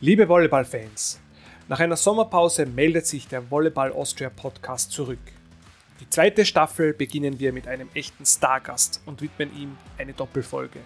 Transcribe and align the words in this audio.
Liebe 0.00 0.28
Volleyball-Fans, 0.28 1.18
nach 1.66 1.80
einer 1.80 1.96
Sommerpause 1.96 2.66
meldet 2.66 3.04
sich 3.04 3.26
der 3.26 3.50
Volleyball 3.50 3.90
Austria 3.90 4.30
Podcast 4.30 4.92
zurück. 4.92 5.18
Die 5.98 6.08
zweite 6.08 6.44
Staffel 6.44 6.92
beginnen 6.92 7.40
wir 7.40 7.52
mit 7.52 7.66
einem 7.66 7.88
echten 7.94 8.24
Stargast 8.24 9.02
und 9.06 9.22
widmen 9.22 9.50
ihm 9.60 9.76
eine 9.98 10.12
Doppelfolge. 10.12 10.78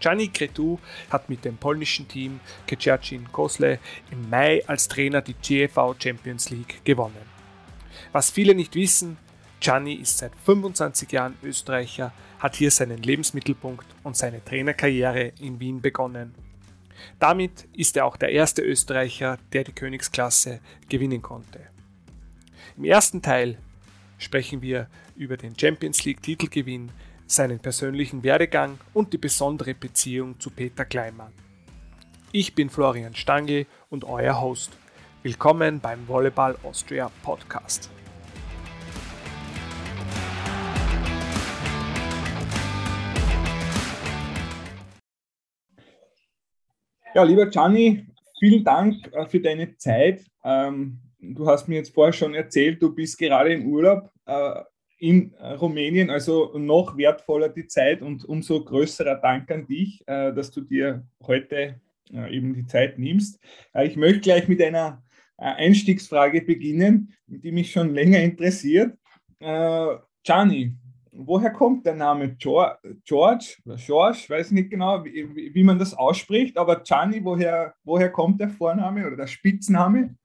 Gianni 0.00 0.28
Cretu 0.28 0.76
hat 1.08 1.30
mit 1.30 1.46
dem 1.46 1.56
polnischen 1.56 2.08
Team 2.08 2.40
Keciacin 2.66 3.32
Kosle 3.32 3.78
im 4.10 4.28
Mai 4.28 4.62
als 4.66 4.86
Trainer 4.86 5.22
die 5.22 5.32
GFV 5.32 5.94
Champions 5.98 6.50
League 6.50 6.84
gewonnen. 6.84 7.24
Was 8.12 8.30
viele 8.30 8.54
nicht 8.54 8.74
wissen, 8.74 9.16
Gianni 9.60 9.94
ist 9.94 10.18
seit 10.18 10.32
25 10.44 11.10
Jahren 11.10 11.38
Österreicher, 11.42 12.12
hat 12.38 12.54
hier 12.56 12.70
seinen 12.70 13.02
Lebensmittelpunkt 13.02 13.86
und 14.02 14.14
seine 14.14 14.44
Trainerkarriere 14.44 15.32
in 15.40 15.58
Wien 15.58 15.80
begonnen 15.80 16.34
damit 17.18 17.68
ist 17.72 17.96
er 17.96 18.06
auch 18.06 18.16
der 18.16 18.30
erste 18.30 18.62
Österreicher, 18.62 19.38
der 19.52 19.64
die 19.64 19.72
Königsklasse 19.72 20.60
gewinnen 20.88 21.22
konnte. 21.22 21.60
Im 22.76 22.84
ersten 22.84 23.22
Teil 23.22 23.58
sprechen 24.18 24.62
wir 24.62 24.88
über 25.16 25.36
den 25.36 25.58
Champions 25.58 26.04
League 26.04 26.22
Titelgewinn, 26.22 26.90
seinen 27.26 27.60
persönlichen 27.60 28.22
Werdegang 28.22 28.78
und 28.92 29.12
die 29.12 29.18
besondere 29.18 29.74
Beziehung 29.74 30.38
zu 30.40 30.50
Peter 30.50 30.84
Kleinmann. 30.84 31.32
Ich 32.32 32.54
bin 32.54 32.70
Florian 32.70 33.14
Stangl 33.14 33.66
und 33.88 34.04
euer 34.04 34.40
Host. 34.40 34.72
Willkommen 35.22 35.80
beim 35.80 36.06
Volleyball 36.08 36.56
Austria 36.62 37.10
Podcast. 37.22 37.90
Ja, 47.12 47.24
lieber 47.24 47.46
Gianni, 47.46 48.06
vielen 48.38 48.62
Dank 48.62 49.12
äh, 49.12 49.26
für 49.26 49.40
deine 49.40 49.76
Zeit. 49.76 50.24
Ähm, 50.44 51.00
du 51.18 51.44
hast 51.48 51.66
mir 51.66 51.76
jetzt 51.76 51.92
vorher 51.92 52.12
schon 52.12 52.34
erzählt, 52.34 52.80
du 52.80 52.94
bist 52.94 53.18
gerade 53.18 53.52
im 53.52 53.66
Urlaub 53.66 54.12
äh, 54.26 54.62
in 54.98 55.34
Rumänien, 55.34 56.08
also 56.08 56.56
noch 56.56 56.96
wertvoller 56.96 57.48
die 57.48 57.66
Zeit 57.66 58.00
und 58.02 58.24
umso 58.26 58.62
größerer 58.62 59.16
Dank 59.16 59.50
an 59.50 59.66
dich, 59.66 60.04
äh, 60.06 60.32
dass 60.32 60.52
du 60.52 60.60
dir 60.60 61.04
heute 61.26 61.80
eben 62.28 62.54
die 62.54 62.66
Zeit 62.66 62.98
nimmst. 62.98 63.38
Ich 63.84 63.94
möchte 63.94 64.18
gleich 64.18 64.48
mit 64.48 64.60
einer 64.60 65.00
Einstiegsfrage 65.36 66.42
beginnen, 66.42 67.14
die 67.28 67.52
mich 67.52 67.70
schon 67.70 67.94
länger 67.94 68.18
interessiert. 68.18 68.98
Gianni, 69.38 70.74
woher 71.12 71.50
kommt 71.50 71.86
der 71.86 71.94
Name 71.94 72.34
George? 72.36 72.76
George, 73.04 74.24
weiß 74.28 74.50
nicht 74.52 74.70
genau, 74.70 75.04
wie, 75.04 75.54
wie, 75.54 75.62
man 75.64 75.78
das 75.78 75.94
ausspricht, 75.94 76.56
aber 76.56 76.80
Gianni, 76.80 77.24
woher, 77.24 77.74
woher 77.84 78.10
kommt 78.10 78.40
der 78.40 78.48
Vorname 78.48 79.06
oder 79.06 79.16
der 79.16 79.26
Spitzname? 79.26 80.16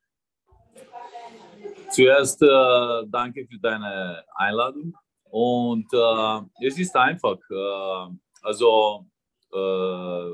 Zuerst 1.91 2.41
äh, 2.41 3.07
danke 3.07 3.47
für 3.47 3.59
deine 3.59 4.23
Einladung. 4.35 4.93
Und 5.29 5.87
äh, 5.93 6.65
es 6.67 6.77
ist 6.77 6.95
einfach. 6.95 7.37
Äh, 7.49 8.15
also, 8.41 9.05
äh, 9.53 10.31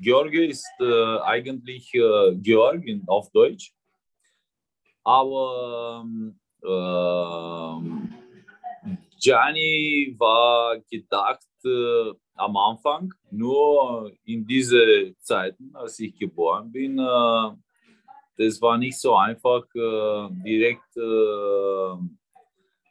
George 0.00 0.46
ist 0.46 0.68
äh, 0.80 1.18
eigentlich 1.20 1.92
äh, 1.94 2.34
Georg 2.36 2.82
auf 3.06 3.30
Deutsch. 3.30 3.72
Aber 5.04 6.04
ähm, 6.64 8.14
Gianni 9.24 10.14
war 10.18 10.78
gedacht 10.90 11.48
äh, 11.64 12.12
am 12.34 12.56
Anfang, 12.58 13.14
nur 13.30 14.12
in 14.24 14.46
diese 14.46 15.14
Zeiten, 15.18 15.74
als 15.74 15.98
ich 15.98 16.18
geboren 16.18 16.70
bin, 16.70 16.98
äh, 16.98 17.50
das 18.36 18.60
war 18.60 18.76
nicht 18.76 18.98
so 19.00 19.14
einfach, 19.14 19.64
äh, 19.74 20.28
direkt 20.44 20.96
äh, 20.96 21.96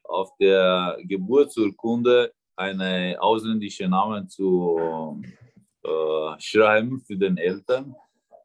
auf 0.05 0.35
der 0.39 0.97
Geburtsurkunde 1.03 2.33
eine 2.55 3.16
ausländische 3.19 3.88
Namen 3.88 4.27
zu 4.27 5.22
äh, 5.83 6.39
schreiben 6.39 6.99
für 7.01 7.16
den 7.16 7.38
Eltern. 7.38 7.95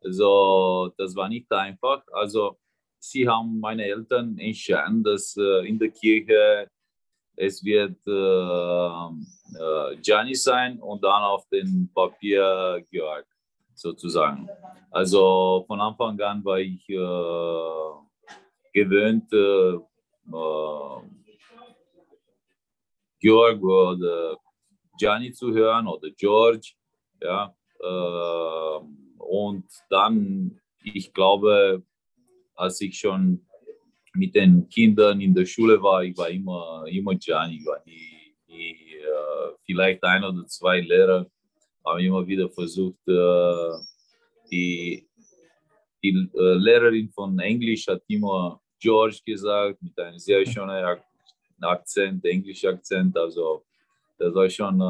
Also 0.05 0.93
das 0.99 1.17
war 1.17 1.31
nicht 1.31 1.51
einfach. 1.51 2.03
Also 2.13 2.59
sie 2.99 3.27
haben 3.27 3.61
meine 3.61 3.85
Eltern 3.85 4.37
entschieden, 4.37 5.03
dass 5.03 5.37
äh, 5.39 5.67
in 5.67 5.79
der 5.79 5.91
Kirche 5.91 6.69
es 7.39 7.63
wird 7.65 7.97
äh, 8.07 8.13
äh, 9.59 9.97
Gianni 10.03 10.35
sein 10.35 10.81
und 10.81 11.03
dann 11.05 11.23
auf 11.23 11.49
dem 11.49 11.89
Papier 11.95 12.85
Georg 12.91 13.27
sozusagen. 13.75 14.49
Also 14.91 15.65
von 15.67 15.81
Anfang 15.81 16.21
an 16.21 16.45
war 16.45 16.59
ich 16.59 16.89
äh, 16.89 16.99
gewöhnt, 18.73 19.33
äh, 19.33 19.75
äh 19.75 21.03
Georg 23.21 23.63
oder 23.63 24.37
Gianni 24.99 25.33
zu 25.33 25.53
hören 25.53 25.87
oder 25.87 26.11
George. 26.11 26.73
Ja, 27.23 27.55
äh, 27.81 28.81
und 29.19 29.67
dann, 29.91 30.61
ich 30.83 31.13
glaube, 31.13 31.83
als 32.55 32.81
ich 32.81 32.99
schon 32.99 33.48
mit 34.19 34.35
den 34.35 34.69
Kindern 34.69 35.21
in 35.21 35.35
der 35.35 35.47
Schule 35.47 35.81
war, 35.81 36.03
ich 36.03 36.17
war 36.17 36.29
immer, 36.29 36.85
immer 36.89 37.15
Gianni. 37.15 37.57
Ich 37.57 37.67
die, 37.87 38.35
die 38.49 38.97
äh, 38.97 39.55
vielleicht 39.65 40.03
ein 40.03 40.25
oder 40.25 40.45
zwei 40.47 40.81
Lehrer 40.81 41.27
haben 41.85 42.01
immer 42.01 42.27
wieder 42.27 42.51
versucht, 42.51 43.07
äh, 43.07 43.79
die, 44.51 45.07
die 46.03 46.29
äh, 46.35 46.55
Lehrerin 46.55 47.09
von 47.11 47.39
Englisch 47.39 47.87
hat 47.87 48.03
immer 48.09 48.61
George 48.81 49.21
gesagt, 49.25 49.81
mit 49.83 49.99
einem 49.99 50.19
sehr 50.19 50.45
schönen 50.45 50.99
Akzent, 51.61 52.25
englischen 52.25 52.71
Akzent. 52.71 53.17
Also 53.17 53.65
das 54.19 54.35
war 54.35 54.51
schon 54.51 54.81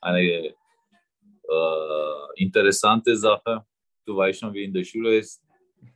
eine 0.00 0.54
interessante 2.36 3.16
Sache. 3.16 3.64
Du 4.04 4.16
weißt 4.16 4.40
schon, 4.40 4.54
wie 4.54 4.64
in 4.64 4.72
der 4.72 4.84
Schule 4.84 5.18
ist. 5.18 5.41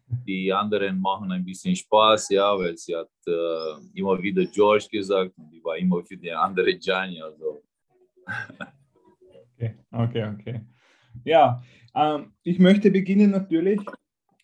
Die 0.09 0.53
anderen 0.53 1.01
machen 1.01 1.33
ein 1.33 1.45
bisschen 1.45 1.75
Spaß, 1.75 2.31
ja, 2.31 2.57
weil 2.57 2.77
sie 2.77 2.95
hat 2.95 3.11
äh, 3.27 3.99
immer 3.99 4.21
wieder 4.23 4.45
George 4.47 4.87
gesagt 4.91 5.37
und 5.37 5.51
die 5.51 5.63
war 5.65 5.77
immer 5.77 6.05
für 6.05 6.17
die 6.17 6.31
andere 6.31 6.75
Gianni. 6.77 7.21
Also. 7.21 7.63
okay, 9.57 9.75
okay, 9.91 10.25
okay. 10.35 10.61
Ja, 11.25 11.63
ähm, 11.95 12.33
ich 12.43 12.59
möchte 12.59 12.91
beginnen 12.91 13.31
natürlich 13.31 13.81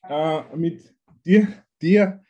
äh, 0.08 0.56
mit 0.56 0.94
dir, 1.24 1.48
dir 1.80 2.24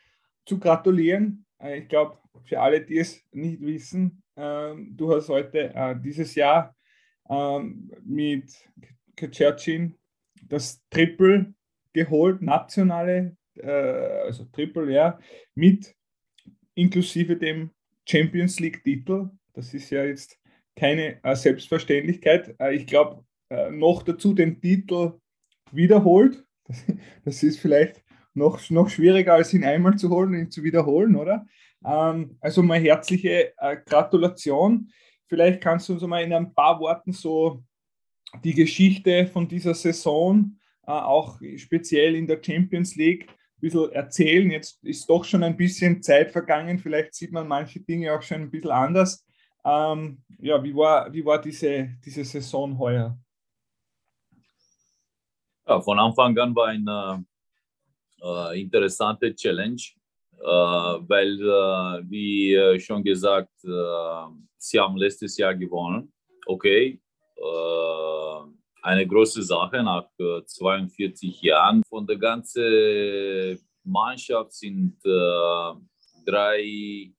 zu 0.44 0.58
gratulieren. 0.58 1.46
Äh, 1.58 1.80
ich 1.80 1.88
glaube, 1.88 2.18
für 2.44 2.60
alle, 2.60 2.84
die 2.84 2.98
es 2.98 3.22
nicht 3.32 3.60
wissen, 3.60 4.22
ähm, 4.36 4.94
du 4.96 5.14
hast 5.14 5.28
heute 5.28 5.74
äh, 5.74 5.96
dieses 5.98 6.34
Jahr 6.34 6.74
ähm, 7.28 7.90
mit 8.04 8.52
Kachercin 9.16 9.94
das 10.48 10.82
Triple 10.90 11.54
geholt, 11.92 12.42
nationale, 12.42 13.36
äh, 13.54 13.70
also 13.70 14.44
Triple 14.44 14.92
R, 14.94 15.18
mit 15.54 15.94
inklusive 16.74 17.36
dem 17.36 17.70
Champions 18.08 18.58
League-Titel. 18.60 19.30
Das 19.52 19.74
ist 19.74 19.90
ja 19.90 20.04
jetzt 20.04 20.38
keine 20.76 21.22
äh, 21.22 21.36
Selbstverständlichkeit. 21.36 22.54
Äh, 22.58 22.74
ich 22.74 22.86
glaube, 22.86 23.24
äh, 23.50 23.70
noch 23.70 24.02
dazu 24.02 24.32
den 24.32 24.60
Titel 24.60 25.18
wiederholt. 25.70 26.44
Das, 26.64 26.84
das, 27.24 27.42
ist 27.42 27.58
vielleicht 27.58 28.02
noch, 28.34 28.70
noch 28.70 28.88
schwieriger, 28.88 29.34
als 29.34 29.52
ihn 29.52 29.64
einmal 29.64 29.96
zu 29.96 30.10
holen 30.10 30.30
und 30.30 30.40
ihn 30.40 30.50
zu 30.50 30.62
wiederholen, 30.62 31.16
oder? 31.16 31.46
Ähm, 31.84 32.36
also 32.40 32.62
mal 32.62 32.80
herzliche 32.80 33.52
äh, 33.58 33.76
Gratulation. 33.84 34.90
Vielleicht 35.26 35.60
kannst 35.60 35.88
du 35.88 35.94
uns 35.94 36.02
mal 36.02 36.22
in 36.22 36.32
ein 36.32 36.52
paar 36.52 36.80
Worten 36.80 37.12
so 37.12 37.62
die 38.44 38.54
Geschichte 38.54 39.26
von 39.26 39.46
dieser 39.48 39.74
Saison 39.74 40.56
auch 40.84 41.40
speziell 41.56 42.14
in 42.14 42.26
der 42.26 42.40
Champions 42.42 42.96
League 42.96 43.28
ein 43.28 43.60
bisschen 43.60 43.92
erzählen. 43.92 44.50
Jetzt 44.50 44.82
ist 44.84 45.08
doch 45.08 45.24
schon 45.24 45.42
ein 45.42 45.56
bisschen 45.56 46.02
Zeit 46.02 46.30
vergangen, 46.30 46.78
vielleicht 46.78 47.14
sieht 47.14 47.32
man 47.32 47.46
manche 47.46 47.80
Dinge 47.80 48.12
auch 48.12 48.22
schon 48.22 48.42
ein 48.42 48.50
bisschen 48.50 48.70
anders. 48.70 49.24
Ähm, 49.64 50.22
ja, 50.40 50.62
wie 50.62 50.74
war, 50.74 51.12
wie 51.12 51.24
war 51.24 51.40
diese, 51.40 51.90
diese 52.04 52.24
Saison 52.24 52.76
heuer? 52.78 53.16
Ja, 55.66 55.80
von 55.80 55.98
Anfang 55.98 56.36
an 56.38 56.54
war 56.56 56.66
eine 56.68 57.24
äh, 58.20 58.60
interessante 58.60 59.32
Challenge, 59.34 59.80
äh, 60.40 60.44
weil, 60.44 61.40
äh, 61.40 62.10
wie 62.10 62.54
äh, 62.54 62.80
schon 62.80 63.04
gesagt, 63.04 63.52
äh, 63.64 64.26
sie 64.56 64.80
haben 64.80 64.96
letztes 64.96 65.36
Jahr 65.36 65.54
gewonnen. 65.54 66.12
Okay, 66.46 67.00
äh, 67.36 68.51
eine 68.82 69.06
große 69.06 69.42
Sache 69.42 69.82
nach 69.82 70.08
42 70.44 71.40
Jahren. 71.40 71.82
Von 71.88 72.06
der 72.06 72.18
ganzen 72.18 73.58
Mannschaft 73.84 74.52
sind 74.52 74.96
äh, 75.04 75.72
drei, 76.26 77.12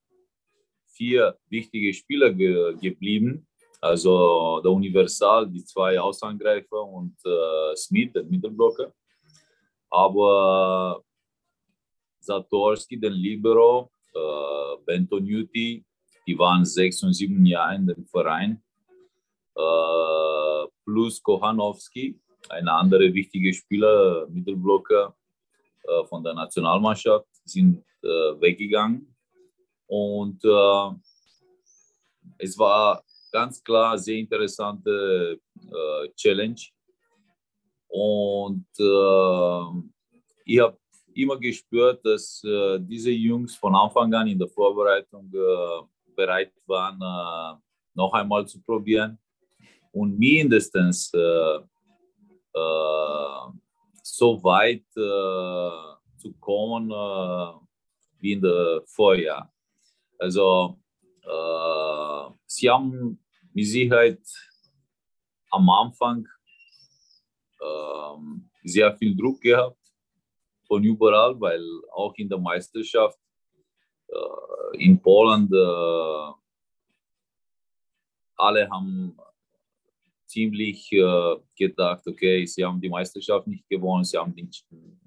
vier 0.88 1.38
wichtige 1.50 1.94
Spieler 1.94 2.31
ge 2.33 2.75
geblieben. 2.80 3.48
Also 3.81 4.62
der 4.63 4.71
Universal, 4.71 5.50
die 5.50 5.63
zwei 5.65 6.00
Außangreifer 6.00 6.83
und 6.83 7.15
äh, 7.25 7.75
Smith, 7.75 8.12
der 8.13 8.24
Mittelblocker. 8.24 8.94
aber 9.89 11.04
Satorski, 12.19 12.98
den 12.98 13.13
Libero, 13.13 13.92
äh, 14.13 14.77
Bentonuti, 14.86 15.83
die 16.25 16.39
waren 16.39 16.63
sechs 16.63 17.04
und 17.04 17.13
sieben 17.13 17.45
Jahre 17.45 17.75
in 17.75 17.88
dem 17.88 18.06
Verein, 18.06 18.63
äh, 19.56 20.62
plus 20.83 21.21
Kochanowski, 21.21 22.19
ein 22.50 22.68
anderer 22.68 23.13
wichtiger 23.13 23.53
Spieler, 23.53 24.27
Mittelblocker 24.30 25.15
äh, 25.83 26.06
von 26.07 26.24
der 26.24 26.33
Nationalmannschaft, 26.33 27.27
sind 27.45 27.83
äh, 28.01 28.07
weggegangen. 28.07 29.15
Und 29.88 30.44
äh, 30.44 30.89
es 32.38 32.57
war 32.57 33.03
ganz 33.31 33.63
klar 33.63 33.97
sehr 33.97 34.18
interessante 34.18 35.39
Challenge. 36.15 36.62
Und 37.88 38.68
ich 40.45 40.59
habe 40.59 40.77
immer 41.15 41.38
gespürt, 41.38 42.06
dass 42.06 42.41
diese 42.80 43.12
Jungs 43.12 43.56
von 43.56 43.75
Anfang 43.75 44.13
an 44.13 44.27
in 44.27 44.38
der 44.38 44.47
Vorbereitung 44.47 45.31
bereit 46.15 46.53
waren, 46.68 47.62
noch 47.95 48.13
einmal 48.13 48.47
zu 48.47 48.62
probieren 48.62 49.18
und 49.94 50.18
mindestens 50.18 51.13
äh, 51.13 51.57
äh, 52.54 53.44
so 54.01 54.44
weit 54.44 54.86
äh, 54.98 56.19
zu 56.19 56.34
kommen 56.40 56.90
wie 58.19 58.34
in 58.34 58.42
der 58.42 58.81
Vorjahr. 58.86 59.51
Also 60.18 60.80
sie 62.45 62.69
haben 62.69 63.19
mit 63.54 63.66
Sicherheit 63.66 64.22
am 65.51 65.69
Anfang 65.69 66.28
sehr 68.63 68.95
viel 68.95 69.16
Druck 69.16 69.42
gehabt 69.42 69.80
von 70.68 70.84
überall, 70.84 71.40
weil 71.40 71.63
auch 71.92 72.13
in 72.16 72.30
der 72.30 72.38
Meisterschaft 72.38 73.19
in 74.74 75.01
Polen 75.01 75.50
alle 78.36 78.69
haben 78.69 79.18
ziemlich 80.33 80.91
äh, 80.91 81.35
gedacht, 81.56 82.03
okay, 82.07 82.45
sie 82.45 82.65
haben 82.65 82.81
die 82.81 82.89
Meisterschaft 82.89 83.47
nicht 83.47 83.68
gewonnen, 83.69 84.03
sie 84.03 84.18
haben 84.18 84.33
die 84.35 84.50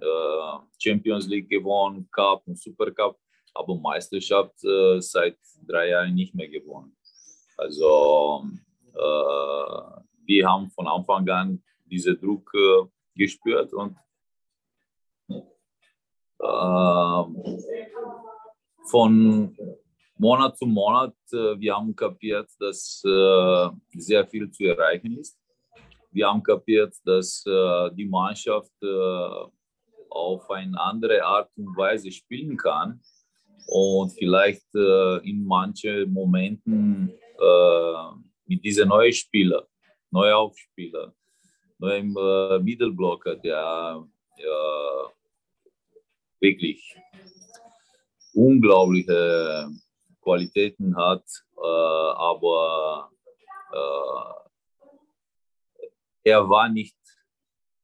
äh, 0.01 0.59
Champions 0.79 1.27
League 1.27 1.49
gewonnen, 1.49 2.09
Cup 2.13 2.43
und 2.47 2.59
Supercup, 2.59 3.19
aber 3.55 3.75
Meisterschaft 3.77 4.63
äh, 4.65 5.01
seit 5.01 5.37
drei 5.67 5.89
Jahren 5.89 6.15
nicht 6.15 6.35
mehr 6.35 6.49
gewonnen. 6.49 6.97
Also 7.57 8.45
äh, 8.95 10.01
wir 10.27 10.49
haben 10.49 10.71
von 10.71 10.87
Anfang 10.87 11.29
an 11.29 11.63
diesen 11.85 12.19
Druck 12.21 12.53
gespürt 13.15 13.73
und 13.73 13.97
ähm, 16.43 17.63
von 18.85 19.57
Monat 20.19 20.57
zu 20.57 20.65
Monat, 20.65 21.15
äh, 21.33 21.61
wir 21.61 21.77
haben 21.77 21.95
kapiert, 21.95 22.49
dass 22.59 23.03
äh, 23.05 23.69
sehr 23.99 24.27
viel 24.27 24.51
zu 24.51 24.65
erreichen 24.65 25.19
ist. 25.19 25.39
Wir 26.11 26.27
haben 26.27 26.43
kapiert, 26.43 26.95
dass 27.05 27.45
äh, 27.47 27.91
die 27.95 28.07
Mannschaft 28.07 28.73
auf 30.09 30.51
eine 30.51 30.81
andere 30.81 31.23
Art 31.23 31.51
und 31.57 31.77
Weise 31.77 32.11
spielen 32.11 32.57
kann 32.57 33.01
und 33.67 34.13
vielleicht 34.13 34.65
in 34.75 35.45
manchen 35.45 36.11
Momenten 36.11 37.13
mit 38.47 38.65
diesen 38.65 38.89
neuen 38.89 39.13
Spielern, 39.13 39.65
neuen 40.11 40.33
Aufspieler, 40.33 41.13
neuen 41.79 42.15
Mittelblocker, 42.65 43.37
der 43.37 44.07
wirklich 46.41 46.97
unglaubliche 48.33 49.69
Qualitäten 50.27 50.97
hat, 50.97 51.23
äh, 51.57 52.11
aber 52.33 53.11
äh, 53.73 54.33
er 56.25 56.49
war 56.49 56.69
nicht 56.69 56.97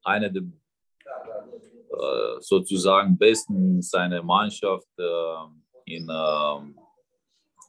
einer 0.02 0.28
der 0.28 0.42
äh, 0.42 2.40
sozusagen 2.40 3.16
besten 3.16 3.80
seiner 3.80 4.24
Mannschaft 4.24 4.88
in 5.84 6.08
ähm, 6.10 6.76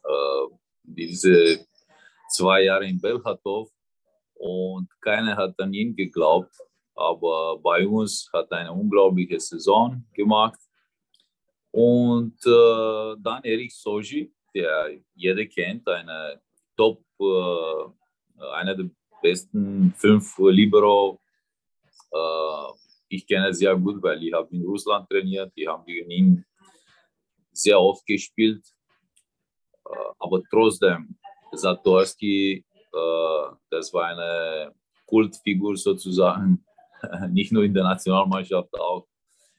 äh, 0.02 0.46
diese 0.82 1.64
zwei 2.28 2.62
Jahre 2.64 2.86
in 2.86 3.00
Belchatov 3.00 3.70
und 4.34 4.88
keiner 5.00 5.36
hat 5.36 5.54
an 5.60 5.72
ihn 5.72 5.94
geglaubt. 5.94 6.54
Aber 6.96 7.58
bei 7.58 7.86
uns 7.86 8.28
hat 8.32 8.50
eine 8.50 8.72
unglaubliche 8.72 9.38
Saison 9.38 10.04
gemacht 10.12 10.58
und 11.70 12.38
äh, 12.46 13.16
dann 13.18 13.42
Erik 13.42 13.72
Soji, 13.72 14.32
der 14.54 14.98
jeder 15.14 15.44
kennt, 15.46 15.86
eine 15.88 16.40
Top, 16.76 17.02
äh, 17.20 18.44
einer 18.54 18.74
der 18.74 18.90
besten 19.22 19.92
fünf 19.96 20.38
Libero. 20.38 21.20
Äh, 22.12 22.72
ich 23.08 23.26
kenne 23.26 23.52
sehr 23.54 23.76
gut, 23.76 24.02
weil 24.02 24.22
ich 24.22 24.32
habe 24.32 24.54
in 24.54 24.64
Russland 24.64 25.08
trainiert. 25.08 25.52
Die 25.56 25.66
haben 25.68 25.84
gegen 25.84 26.10
ihn 26.10 26.44
sehr 27.52 27.80
oft 27.80 28.04
gespielt. 28.06 28.64
Äh, 29.86 30.12
aber 30.18 30.42
trotzdem, 30.50 31.16
Satorski, 31.52 32.64
äh, 32.92 33.46
das 33.70 33.92
war 33.92 34.06
eine 34.06 34.74
Kultfigur 35.06 35.76
sozusagen, 35.76 36.64
nicht 37.30 37.52
nur 37.52 37.64
in 37.64 37.74
der 37.74 37.84
Nationalmannschaft, 37.84 38.74
auch 38.78 39.06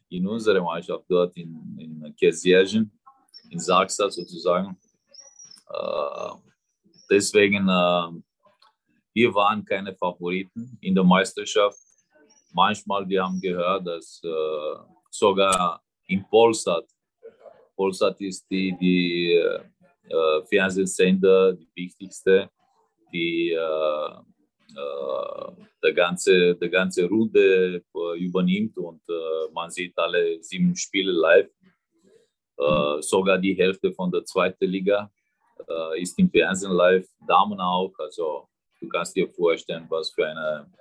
in 0.09 0.27
unserer 0.27 0.61
Mannschaft 0.61 1.05
dort 1.09 1.35
in, 1.37 1.77
in 1.79 2.15
Kesiergen, 2.15 2.91
in 3.49 3.59
Sachsen 3.59 4.09
sozusagen. 4.11 4.77
Äh, 5.75 6.33
deswegen, 7.09 7.67
äh, 7.67 8.21
wir 9.13 9.33
waren 9.33 9.63
keine 9.65 9.95
Favoriten 9.95 10.77
in 10.81 10.95
der 10.95 11.03
Meisterschaft. 11.03 11.79
Manchmal, 12.53 13.07
wir 13.07 13.23
haben 13.23 13.39
gehört, 13.41 13.85
dass 13.87 14.21
äh, 14.23 14.75
sogar 15.09 15.81
in 16.07 16.25
Polsat, 16.29 16.85
Polsat 17.75 18.19
ist 18.21 18.45
die, 18.49 18.75
die 18.79 19.33
äh, 19.33 20.45
Fernsehsender, 20.45 21.53
die 21.53 21.69
wichtigste, 21.75 22.49
die 23.11 23.51
äh, 23.51 24.09
äh, 24.75 25.51
der 25.83 25.93
ganze, 25.93 26.55
der 26.55 26.69
ganze 26.69 27.05
Runde 27.07 27.83
äh, 27.95 28.19
übernimmt 28.19 28.77
und 28.77 29.01
äh, 29.09 29.51
man 29.53 29.69
sieht 29.69 29.97
alle 29.97 30.41
sieben 30.41 30.75
Spiele 30.75 31.11
live. 31.11 31.49
sogar 33.01 33.37
die 33.37 33.53
Hälfte 33.53 33.91
von 33.91 34.09
der 34.09 34.23
zweiten 34.23 34.69
Liga 34.75 35.11
ist 35.97 36.17
im 36.19 36.29
Fernsehen 36.29 36.71
live, 36.71 37.07
Damen 37.27 37.59
auch. 37.59 37.93
Also 37.97 38.47
du 38.79 38.87
kannst 38.87 39.15
dir 39.15 39.27
vorstellen, 39.29 39.85
was 39.89 40.11
für 40.11 40.27
eine 40.27 40.71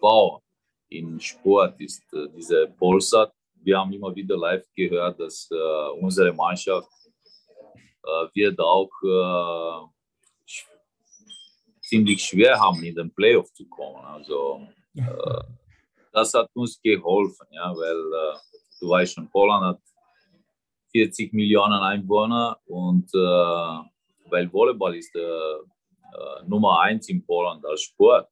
Bau 0.00 0.42
in 0.88 1.18
Sport 1.20 1.80
ist 1.80 2.02
diese 2.36 2.68
Polsat. 2.78 3.32
Wir 3.62 3.78
haben 3.78 3.92
immer 3.92 4.14
wieder 4.14 4.36
live 4.36 4.66
gehört, 4.74 5.18
dass 5.18 5.48
unsere 6.00 6.32
Mannschaft 6.32 6.88
wird 8.34 8.60
auch 8.60 8.90
ziemlich 11.86 12.24
schwer 12.24 12.58
haben, 12.58 12.82
in 12.82 12.94
den 12.94 13.14
Playoff 13.14 13.52
zu 13.52 13.66
kommen. 13.68 14.04
Also 14.04 14.66
äh, 14.94 15.42
das 16.12 16.34
hat 16.34 16.50
uns 16.54 16.80
geholfen, 16.82 17.46
ja, 17.50 17.72
weil 17.76 17.96
äh, 17.96 18.38
du 18.80 18.88
weißt 18.88 19.14
schon, 19.14 19.30
Polen 19.30 19.60
hat 19.60 19.80
40 20.96 21.34
Millionen 21.34 21.80
Einwohner 21.82 22.58
und 22.66 23.06
äh, 23.14 24.28
weil 24.30 24.50
Volleyball 24.50 24.96
ist 24.96 25.14
äh, 25.14 26.46
Nummer 26.46 26.80
eins 26.80 27.08
in 27.10 27.24
Polen 27.24 27.62
als 27.64 27.82
Sport. 27.82 28.28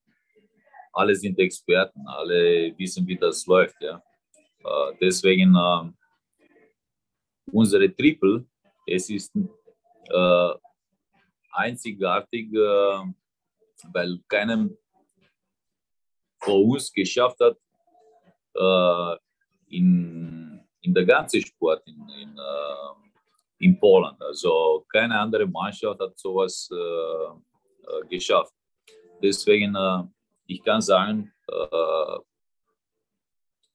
Alle 0.95 1.15
sind 1.15 1.39
Experten, 1.39 2.01
alle 2.07 2.73
wissen, 2.79 3.07
wie 3.07 3.19
das 3.19 3.45
läuft. 3.47 3.77
Ja. 3.81 4.03
Äh, 4.65 4.97
deswegen 4.99 5.55
äh, 5.55 5.91
unsere 7.53 7.95
Triple, 7.95 8.47
es 8.87 9.11
ist 9.11 9.33
einzigartig 11.53 12.51
weil 13.93 14.19
keinem 14.29 14.77
vor 16.41 16.65
uns 16.65 16.93
geschafft 16.93 17.39
hat, 17.41 17.57
äh, 18.55 19.77
in, 19.77 20.44
in 20.85 20.93
der 20.93 21.05
ganzen 21.05 21.41
Sport 21.41 21.83
in, 21.87 22.09
in, 22.23 22.37
äh, 22.39 23.65
in 23.65 23.79
Polen. 23.79 24.15
Also 24.21 24.85
keine 24.93 25.19
andere 25.19 25.47
Mannschaft 25.47 26.01
hat 26.01 26.19
sowas 26.19 26.69
äh, 26.71 26.77
äh 26.77 28.07
geschafft. 28.09 28.53
Deswegen, 29.23 29.75
äh, 29.75 30.03
ich 30.47 30.63
kann 30.63 30.83
sagen, 30.83 31.33
äh, 31.49 32.19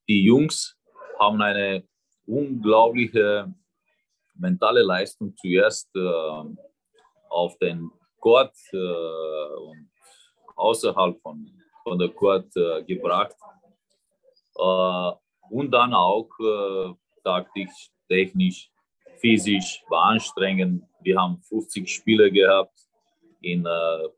die 0.07 0.23
Jungs 0.23 0.75
haben 1.19 1.41
eine 1.41 1.83
unglaubliche 2.25 3.51
mentale 4.35 4.83
Leistung 4.83 5.35
zuerst 5.35 5.89
auf 7.29 7.57
den 7.57 7.91
Court 8.19 8.55
und 8.71 9.89
außerhalb 10.55 11.19
von, 11.21 11.51
von 11.83 11.99
der 11.99 12.09
Court 12.09 12.55
äh, 12.55 12.83
gebracht. 12.83 13.35
Und 15.49 15.71
dann 15.71 15.93
auch 15.93 16.29
äh, 16.39 16.93
taktisch, 17.23 17.91
technisch, 18.07 18.71
physisch 19.17 19.83
war 19.89 20.05
anstrengend. 20.05 20.83
Wir 21.01 21.19
haben 21.19 21.41
50 21.41 21.87
Spiele 21.87 22.31
gehabt 22.31 22.77
in 23.41 23.65
äh, 23.65 24.09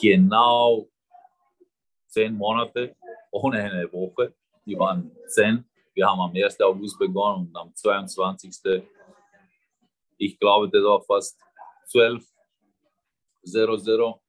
genau 0.00 0.88
zehn 2.06 2.36
Monate 2.36 2.96
ohne 3.30 3.62
eine 3.62 3.92
Woche. 3.92 4.34
Die 4.64 4.78
waren 4.78 5.10
zehn. 5.26 5.64
Wir 5.94 6.08
haben 6.08 6.20
am 6.20 6.32
1. 6.34 6.60
August 6.60 6.98
begonnen 6.98 7.48
und 7.48 7.56
am 7.56 7.74
22. 7.74 8.82
Ich 10.18 10.38
glaube, 10.38 10.68
das 10.68 10.82
war 10.82 11.00
fast 11.02 11.38
12 11.86 12.24
0-0. 13.46 14.20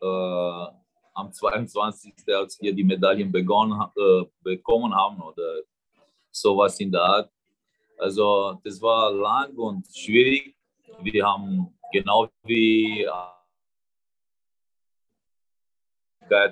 Äh, 0.00 0.77
am 1.18 1.32
22. 1.32 2.14
als 2.34 2.60
wir 2.60 2.72
die 2.72 2.84
Medaillen 2.84 3.30
begonnen, 3.32 3.80
äh, 3.96 4.24
bekommen 4.42 4.94
haben 4.94 5.20
oder 5.20 5.62
sowas 6.30 6.78
in 6.78 6.92
der 6.92 7.02
Art. 7.02 7.30
Also 7.98 8.58
das 8.62 8.80
war 8.80 9.12
lang 9.12 9.56
und 9.56 9.84
schwierig. 9.92 10.54
Wir 11.00 11.26
haben 11.26 11.78
genau 11.92 12.28
wie 12.44 13.06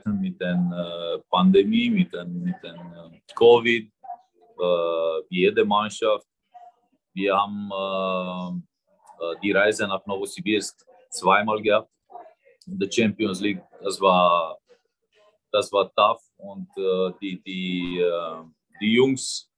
mit 0.06 0.40
der 0.40 0.54
äh, 0.54 1.18
Pandemie, 1.30 1.90
mit 1.90 2.12
dem 2.12 2.42
mit 2.42 2.56
den 2.62 2.76
äh, 2.76 3.20
Covid, 3.35 3.85
äh, 3.87 4.62
wie 5.28 5.40
jede 5.46 5.64
Mannschaft. 5.64 6.26
Wir 7.14 7.35
haben 7.35 8.62
die 9.42 9.50
Reise 9.50 9.87
nach 9.88 10.04
Novosibirsk 10.04 10.85
zweimal 11.08 11.62
gehabt 11.62 11.90
in 12.66 12.78
der 12.78 12.90
Champions 12.90 13.40
League. 13.40 13.62
Das 13.82 14.00
war, 14.00 14.58
das 15.52 15.73
war 15.73 15.92
tough 15.94 16.23
und 16.38 16.68
die, 17.20 17.40
die, 17.42 18.04
die 18.80 18.92
Jungs 18.92 19.50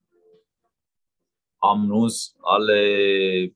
haben 1.61 1.91
uns 1.91 2.37
alle 2.43 3.51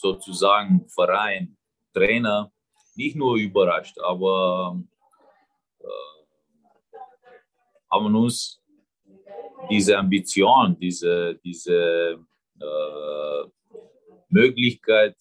sozusagen 0.00 0.88
Verein, 0.88 1.56
Trainer 1.92 2.52
nicht 2.94 3.16
nur 3.16 3.36
überrascht, 3.36 3.98
aber 3.98 4.78
äh, 5.80 6.96
haben 7.90 8.14
uns 8.14 8.62
diese 9.70 9.96
Ambition, 9.96 10.78
diese, 10.78 11.38
diese 11.44 12.18
äh, 12.60 13.42
Möglichkeit, 14.28 15.16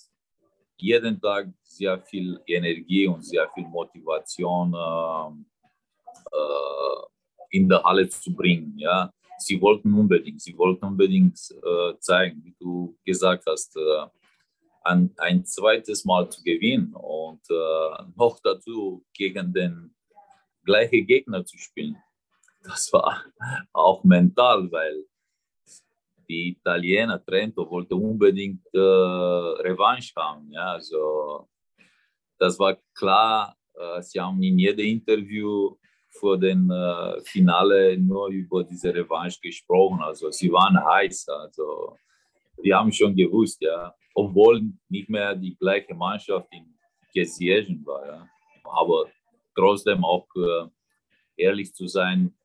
jeden 0.81 1.19
Tag 1.21 1.47
sehr 1.63 1.99
viel 2.01 2.39
Energie 2.45 3.07
und 3.07 3.23
sehr 3.23 3.49
viel 3.49 3.67
Motivation 3.67 4.73
äh, 4.73 6.35
äh, 6.35 7.01
in 7.51 7.69
der 7.69 7.83
Halle 7.83 8.07
zu 8.09 8.33
bringen. 8.33 8.77
Ja. 8.77 9.11
Sie 9.37 9.59
wollten 9.61 9.93
unbedingt, 9.93 10.41
sie 10.41 10.57
wollten 10.57 10.85
unbedingt 10.85 11.39
äh, 11.63 11.97
zeigen, 11.99 12.43
wie 12.43 12.55
du 12.59 12.97
gesagt 13.05 13.45
hast, 13.47 13.75
äh, 13.77 14.05
ein, 14.83 15.13
ein 15.17 15.45
zweites 15.45 16.05
Mal 16.05 16.29
zu 16.29 16.41
gewinnen 16.41 16.93
und 16.93 17.41
noch 18.15 18.39
dazu 18.41 19.05
gegen 19.13 19.53
den 19.53 19.93
gleichen 20.63 21.05
Gegner 21.05 21.45
zu 21.45 21.57
spielen. 21.57 21.97
Das 22.63 22.91
war 22.93 23.23
auch 23.73 24.03
mental, 24.03 24.71
weil 24.71 25.05
die 26.29 26.49
Italiener 26.49 27.23
Trento 27.25 27.69
wollte 27.69 27.95
unbedingt 27.95 28.63
äh, 28.73 28.77
Revanche 28.77 30.13
haben. 30.15 30.51
Ja, 30.51 30.73
also 30.73 31.47
das 32.37 32.57
war 32.59 32.77
klar. 32.93 33.55
Äh, 33.73 34.01
sie 34.01 34.19
haben 34.19 34.41
in 34.43 34.59
jedem 34.59 34.85
Interview 34.85 35.75
vor 36.11 36.37
dem 36.37 36.69
äh, 36.69 37.21
Finale 37.21 37.97
nur 37.97 38.27
über 38.29 38.63
diese 38.63 38.93
Revanche 38.93 39.39
gesprochen. 39.41 40.01
Also 40.01 40.31
sie 40.31 40.51
waren 40.51 40.77
heiß. 40.83 41.27
Also 41.29 41.97
wir 42.61 42.77
haben 42.77 42.91
schon 42.91 43.15
gewusst, 43.15 43.61
ja, 43.61 43.93
obwohl 44.13 44.61
nicht 44.89 45.09
mehr 45.09 45.35
die 45.35 45.55
gleiche 45.57 45.93
Mannschaft 45.95 46.47
in 46.51 46.77
Gesiechen 47.13 47.83
war. 47.85 48.05
Ja. 48.05 48.29
Aber 48.63 49.05
trotzdem 49.55 50.03
auch 50.03 50.27
äh, 50.35 50.67
ehrlich 51.37 51.73
zu 51.73 51.87
sein, 51.87 52.35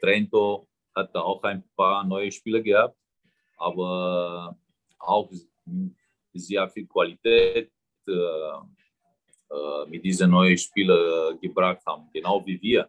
Trento 0.00 0.66
hat 0.94 1.14
da 1.14 1.20
auch 1.20 1.42
ein 1.42 1.64
paar 1.76 2.04
neue 2.04 2.30
Spieler 2.30 2.60
gehabt, 2.60 2.97
aber 3.58 4.56
auch 4.98 5.30
sehr 6.32 6.68
viel 6.70 6.86
Qualität 6.86 7.70
äh, 8.06 8.12
äh, 8.12 9.86
mit 9.88 10.04
diesen 10.04 10.30
neuen 10.30 10.56
Spielern 10.56 11.38
gebracht 11.40 11.82
haben, 11.86 12.08
genau 12.12 12.44
wie 12.46 12.60
wir. 12.60 12.88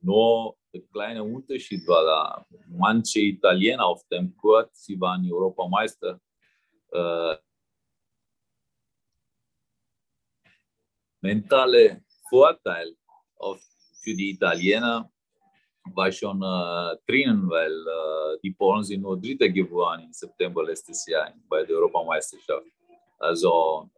Nur 0.00 0.56
der 0.72 0.80
kleine 0.92 1.22
Unterschied 1.22 1.86
war 1.86 2.04
da, 2.04 2.46
manche 2.68 3.20
Italiener 3.20 3.84
auf 3.84 4.06
dem 4.08 4.36
Court, 4.36 4.70
sie 4.74 4.98
waren 5.00 5.30
Europameister, 5.30 6.20
äh, 6.90 7.36
mentale 11.20 12.02
Vorteil 12.28 12.96
auf, 13.36 13.60
für 14.02 14.14
die 14.14 14.30
Italiener 14.30 15.11
war 15.94 16.10
schon 16.12 16.42
äh, 16.42 16.96
drinnen, 17.06 17.48
weil 17.48 17.72
äh, 17.72 18.38
die 18.42 18.52
Polen 18.52 18.82
sind 18.84 19.02
nur 19.02 19.20
Dritte 19.20 19.50
geworden 19.52 20.04
im 20.04 20.12
September 20.12 20.64
letztes 20.64 21.06
Jahr 21.06 21.32
bei 21.48 21.64
der 21.64 21.76
Europameisterschaft. 21.76 22.66
Also 23.18 23.90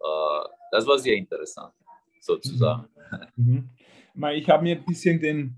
äh, 0.00 0.48
das 0.70 0.86
war 0.86 0.98
sehr 0.98 1.16
interessant, 1.16 1.72
sozusagen. 2.20 2.88
Mhm. 3.36 3.70
Mhm. 4.14 4.24
Ich 4.34 4.48
habe 4.48 4.62
mir 4.62 4.76
ein 4.76 4.84
bisschen 4.84 5.20
den, 5.20 5.56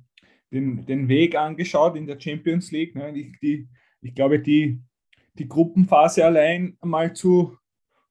den, 0.51 0.85
den 0.87 1.09
Weg 1.09 1.35
angeschaut 1.35 1.97
in 1.97 2.07
der 2.07 2.21
Champions 2.21 2.71
League. 2.71 2.95
Ne? 2.95 3.17
Ich, 3.17 3.39
die, 3.41 3.69
ich 4.01 4.15
glaube, 4.15 4.41
die, 4.41 4.81
die 5.35 5.49
Gruppenphase 5.49 6.25
allein 6.25 6.77
mal 6.83 7.13
zu, 7.15 7.57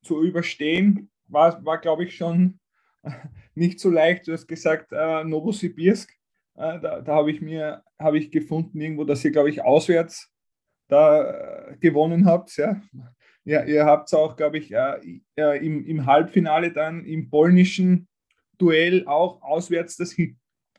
zu 0.03 0.23
überstehen, 0.23 1.09
war, 1.27 1.63
war 1.65 1.79
glaube 1.79 2.05
ich, 2.05 2.15
schon 2.15 2.59
nicht 3.55 3.79
so 3.79 3.89
leicht. 3.89 4.27
Du 4.27 4.33
hast 4.33 4.47
gesagt, 4.47 4.91
äh, 4.91 5.23
Novosibirsk, 5.23 6.14
äh, 6.55 6.79
da, 6.79 7.01
da 7.01 7.15
habe 7.15 7.31
ich 7.31 7.41
mir 7.41 7.83
habe 7.99 8.17
ich 8.17 8.31
gefunden 8.31 8.79
irgendwo, 8.79 9.03
dass 9.03 9.23
ihr, 9.23 9.31
glaube 9.31 9.49
ich, 9.49 9.63
auswärts 9.63 10.31
da 10.87 11.69
äh, 11.69 11.77
gewonnen 11.77 12.25
habt. 12.25 12.55
Ja? 12.57 12.81
ja, 13.43 13.63
ihr 13.63 13.85
habt 13.85 14.13
auch, 14.13 14.35
glaube 14.35 14.57
ich, 14.57 14.73
äh, 14.73 15.17
im, 15.35 15.85
im 15.85 16.05
Halbfinale 16.05 16.71
dann 16.71 17.05
im 17.05 17.29
polnischen 17.29 18.07
Duell 18.57 19.05
auch 19.07 19.41
auswärts 19.41 19.97
das, 19.97 20.15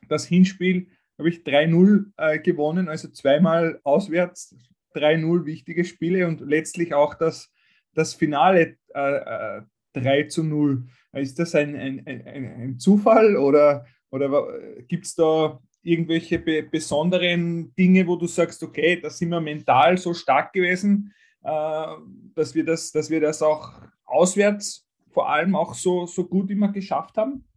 das 0.07 0.25
Hinspiel, 0.25 0.87
habe 1.17 1.29
ich 1.29 1.39
3-0 1.39 2.11
äh, 2.17 2.39
gewonnen, 2.39 2.89
also 2.89 3.07
zweimal 3.09 3.79
auswärts 3.83 4.55
3-0 4.95 5.45
wichtige 5.45 5.83
Spiele 5.83 6.27
und 6.27 6.41
letztlich 6.41 6.93
auch 6.93 7.15
das, 7.15 7.51
das 7.93 8.13
Finale 8.13 8.77
äh, 8.93 9.61
3 9.93 10.19
äh, 10.19 10.27
zu 10.27 10.43
0. 10.43 10.87
Ist 11.13 11.39
das 11.39 11.55
ein, 11.55 11.75
ein, 11.75 12.03
ein, 12.05 12.27
ein 12.27 12.79
Zufall 12.79 13.37
oder, 13.37 13.85
oder 14.11 14.59
gibt 14.87 15.05
es 15.05 15.15
da 15.15 15.59
irgendwelche 15.87 16.37
be 16.39 16.63
besonderen 16.63 17.73
Dinge, 17.75 18.05
wo 18.05 18.17
du 18.17 18.27
sagst, 18.27 18.61
okay, 18.61 18.99
da 18.99 19.09
sind 19.09 19.29
wir 19.29 19.39
mental 19.39 19.97
so 19.97 20.13
stark 20.13 20.51
gewesen, 20.51 21.13
äh, 21.43 21.87
dass, 22.35 22.53
wir 22.53 22.65
das, 22.65 22.91
dass 22.91 23.09
wir 23.09 23.21
das 23.21 23.41
auch 23.41 23.71
auswärts 24.05 24.85
vor 25.11 25.29
allem 25.29 25.55
auch 25.55 25.73
so, 25.73 26.05
so 26.05 26.25
gut 26.25 26.51
immer 26.51 26.71
geschafft 26.71 27.17
haben? 27.17 27.47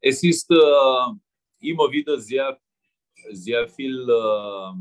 Es 0.00 0.22
ist 0.22 0.50
äh, 0.50 1.68
immer 1.70 1.90
wieder 1.90 2.18
sehr, 2.18 2.58
sehr 3.30 3.68
viel 3.68 4.06
äh, 4.08 4.72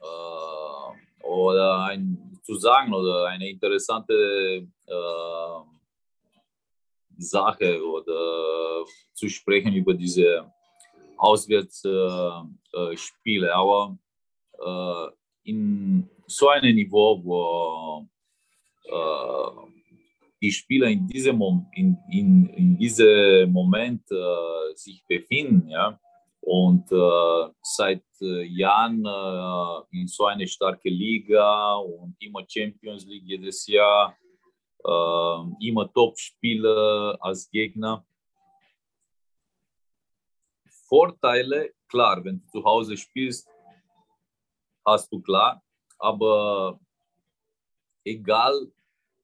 äh, 0.00 1.26
oder 1.26 1.84
ein, 1.84 2.40
zu 2.42 2.54
sagen 2.56 2.92
oder 2.94 3.26
eine 3.26 3.48
interessante 3.48 4.66
äh, 4.86 5.60
Sache 7.18 7.84
oder 7.84 8.84
zu 9.12 9.28
sprechen 9.28 9.74
über 9.74 9.92
diese 9.92 10.50
Auswärtsspiele. 11.20 13.48
Äh, 13.48 13.52
Aber 13.52 13.98
äh, 14.58 15.08
in 15.50 16.08
so 16.26 16.48
einem 16.48 16.74
Niveau, 16.74 17.22
wo 17.22 18.08
äh, 18.84 19.50
die 20.40 20.52
Spieler 20.52 20.88
in 20.88 21.06
diesem, 21.06 21.40
in, 21.74 21.98
in, 22.10 22.48
in 22.48 22.78
diesem 22.78 23.52
Moment 23.52 24.10
äh, 24.10 24.74
sich 24.74 25.04
befinden, 25.06 25.68
ja, 25.68 26.00
und 26.40 26.90
äh, 26.90 27.50
seit 27.62 28.02
äh, 28.22 28.44
Jahren 28.44 29.04
in 29.92 30.08
so 30.08 30.24
eine 30.24 30.48
starke 30.48 30.88
Liga 30.88 31.74
und 31.76 32.16
immer 32.20 32.42
Champions 32.48 33.04
League 33.06 33.24
jedes 33.26 33.66
Jahr, 33.66 34.16
immer 35.60 35.92
Top-Spieler 35.92 37.18
als 37.20 37.50
Gegner. 37.50 38.02
Vorteile, 40.90 41.72
klar, 41.86 42.24
wenn 42.24 42.40
du 42.40 42.46
zu 42.48 42.64
Hause 42.64 42.96
spielst, 42.96 43.48
hast 44.84 45.12
du 45.12 45.20
klar, 45.22 45.62
aber 45.96 46.80
egal, 48.04 48.72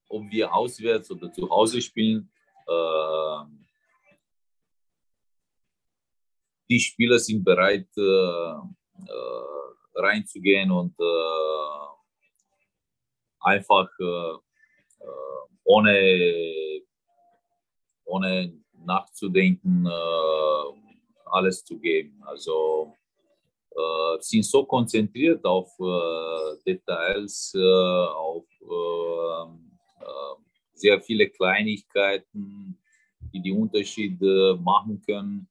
ob 0.08 0.30
wir 0.30 0.54
auswärts 0.54 1.10
oder 1.10 1.32
zu 1.32 1.50
Hause 1.50 1.82
spielen, 1.82 2.30
äh, 2.68 3.38
die 6.68 6.78
Spieler 6.78 7.18
sind 7.18 7.44
bereit 7.44 7.88
reinzugehen 9.94 10.70
und 10.70 10.94
einfach 13.40 13.88
ohne, 15.64 16.82
ohne 18.04 18.52
nachzudenken 18.72 19.86
alles 21.36 21.64
zu 21.64 21.78
geben. 21.78 22.22
Also 22.24 22.94
äh, 23.70 24.20
sind 24.20 24.44
so 24.44 24.64
konzentriert 24.64 25.44
auf 25.44 25.70
äh, 25.80 26.56
Details, 26.66 27.52
äh, 27.54 27.60
auf 27.60 28.44
sehr 30.74 31.00
viele 31.00 31.30
Kleinigkeiten, 31.30 32.78
die 33.32 33.40
die 33.40 33.52
Unterschiede 33.52 34.58
machen 34.62 35.00
können. 35.06 35.48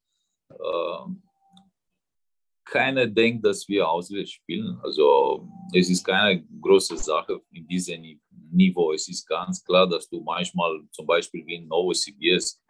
keiner 2.64 3.08
denkt, 3.08 3.44
dass 3.44 3.68
wir 3.68 3.90
auswärts 3.90 4.32
spielen. 4.32 4.78
Also 4.84 5.48
es 5.74 5.90
ist 5.90 6.04
keine 6.04 6.46
große 6.62 6.98
Sache 6.98 7.42
in 7.52 7.66
diesem 7.68 8.20
Niveau. 8.52 8.92
Es 8.92 9.08
ist 9.08 9.26
ganz 9.26 9.64
klar, 9.64 9.88
dass 9.88 10.08
du 10.08 10.22
manchmal 10.22 10.82
zum 10.92 11.08
Beispiel 11.08 11.46
wie 11.46 11.56
in 11.56 11.68
Novosibirsk 11.68 12.62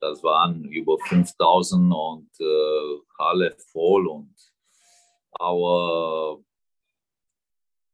das 0.00 0.22
waren 0.22 0.64
über 0.64 0.98
5000 0.98 1.92
und 1.94 2.30
äh, 2.40 2.98
Halle 3.18 3.56
voll 3.72 4.06
und 4.06 4.34
aber 5.38 6.40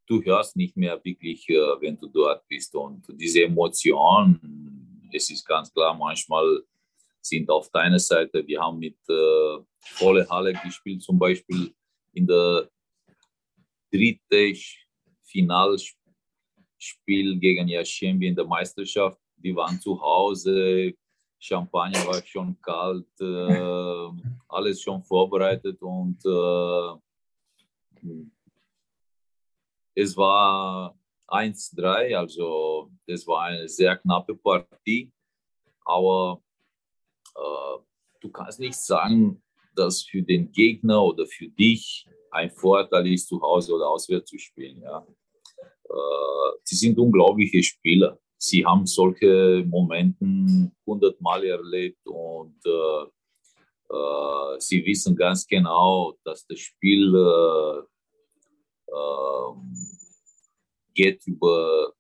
du 0.06 0.22
hörst 0.22 0.56
nicht 0.56 0.76
mehr 0.76 1.02
wirklich, 1.04 1.48
äh, 1.48 1.80
wenn 1.80 1.96
du 1.96 2.06
dort 2.08 2.46
bist 2.48 2.74
und 2.74 3.04
diese 3.08 3.44
Emotionen, 3.44 5.10
es 5.12 5.30
ist 5.30 5.46
ganz 5.46 5.72
klar, 5.72 5.94
manchmal 5.94 6.62
sind 7.20 7.48
auf 7.50 7.70
deiner 7.70 7.98
Seite. 7.98 8.46
Wir 8.46 8.60
haben 8.60 8.78
mit 8.78 8.98
äh, 9.08 9.58
volle 9.80 10.28
Halle 10.28 10.52
gespielt, 10.54 11.02
zum 11.02 11.18
Beispiel 11.18 11.74
in 12.12 12.26
der 12.26 12.68
dritten 13.90 14.56
Finalspiel 15.24 15.96
gegen 17.38 17.68
Yashembi 17.68 18.26
in 18.28 18.34
der 18.34 18.46
Meisterschaft. 18.46 19.18
Wir 19.36 19.54
waren 19.56 19.80
zu 19.80 20.00
Hause, 20.00 20.94
Champagner 21.42 22.06
war 22.06 22.24
schon 22.24 22.56
kalt, 22.62 23.20
äh, 23.20 24.08
alles 24.48 24.80
schon 24.80 25.02
vorbereitet 25.02 25.82
und 25.82 26.24
äh, 26.24 26.92
es 29.94 30.16
war 30.16 30.96
1-3, 31.26 32.16
also 32.16 32.92
das 33.08 33.26
war 33.26 33.42
eine 33.46 33.68
sehr 33.68 33.96
knappe 33.96 34.36
Partie, 34.36 35.10
aber 35.84 36.40
äh, 37.34 37.78
du 38.20 38.30
kannst 38.30 38.60
nicht 38.60 38.76
sagen, 38.76 39.42
dass 39.74 40.02
für 40.04 40.22
den 40.22 40.52
Gegner 40.52 41.02
oder 41.02 41.26
für 41.26 41.48
dich 41.48 42.06
ein 42.30 42.52
Vorteil 42.52 43.08
ist, 43.12 43.26
zu 43.26 43.42
Hause 43.42 43.74
oder 43.74 43.88
auswärts 43.88 44.30
zu 44.30 44.38
spielen. 44.38 44.80
Ja. 44.80 45.04
Äh, 45.84 46.58
sie 46.62 46.76
sind 46.76 46.98
unglaubliche 46.98 47.64
Spieler 47.64 48.16
sie 48.42 48.64
haben 48.66 48.86
solche 48.86 49.64
Momente 49.68 50.72
hundertmal 50.84 51.44
erlebt 51.44 52.04
und 52.06 52.58
äh, 52.66 53.04
äh, 53.94 54.58
sie 54.58 54.84
wissen 54.84 55.14
ganz 55.14 55.46
genau, 55.46 56.16
dass 56.24 56.44
das 56.46 56.58
Spiel 56.58 57.14
äh, 57.14 57.82
ähm, 58.92 59.72
geht 60.92 61.24
über 61.26 61.92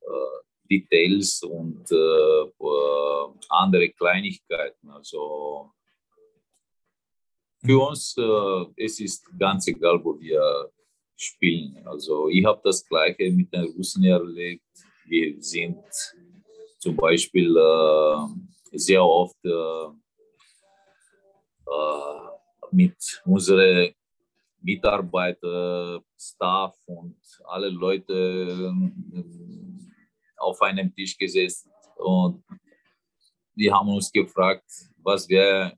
äh, 0.00 0.38
Details 0.68 1.40
und 1.44 1.88
äh, 1.92 1.94
äh, 1.94 3.28
andere 3.48 3.90
Kleinigkeiten. 3.90 4.90
Also 4.90 5.70
für 7.64 7.74
mhm. 7.74 7.80
uns 7.80 8.16
es 8.76 8.98
ist 8.98 9.24
ganz 9.38 9.68
egal, 9.68 10.00
wo 10.02 10.18
wir 10.18 10.72
spielen. 11.14 11.86
Also 11.86 12.28
ich 12.28 12.44
habe 12.44 12.60
das 12.64 12.84
Gleiche 12.84 13.30
mit 13.30 13.52
den 13.52 13.66
Russen 13.76 14.02
erlebt 14.02 14.64
wir 15.10 15.42
sind 15.42 15.82
zum 16.78 16.96
Beispiel 16.96 17.54
äh, 17.56 18.78
sehr 18.78 19.04
oft 19.04 19.44
äh, 19.44 19.86
äh, 21.66 22.28
mit 22.70 23.22
unseren 23.24 23.92
Mitarbeiter, 24.62 26.00
Staff 26.16 26.76
und 26.86 27.16
alle 27.44 27.68
Leute 27.70 28.14
äh, 28.14 29.22
auf 30.38 30.62
einem 30.62 30.94
Tisch 30.94 31.18
gesessen 31.18 31.70
und 31.96 32.44
wir 33.54 33.74
haben 33.74 33.88
uns 33.88 34.10
gefragt, 34.12 34.64
was 35.02 35.28
wäre 35.28 35.76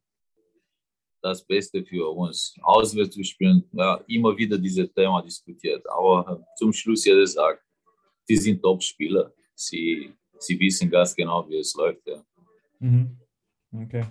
das 1.23 1.45
Beste 1.45 1.85
für 1.85 2.09
uns, 2.11 2.55
auswärts 2.63 3.15
zu 3.15 3.23
spielen. 3.23 3.65
Ja, 3.73 4.03
immer 4.09 4.37
wieder 4.37 4.59
dieses 4.59 4.93
Thema 4.93 5.23
diskutiert, 5.23 5.85
aber 5.89 6.45
zum 6.57 6.73
Schluss 6.73 7.05
jeder 7.05 7.27
sagt, 7.27 7.63
die 8.33 8.39
sind 8.39 8.63
Top-Spieler. 8.63 9.35
Sie, 9.55 10.11
sie 10.39 10.59
wissen 10.59 10.89
ganz 10.89 11.15
genau, 11.15 11.47
wie 11.51 11.59
es 11.59 11.75
läuft. 11.75 12.07
Ja. 12.07 12.25
Mhm. 12.79 13.19
Okay. 13.71 14.05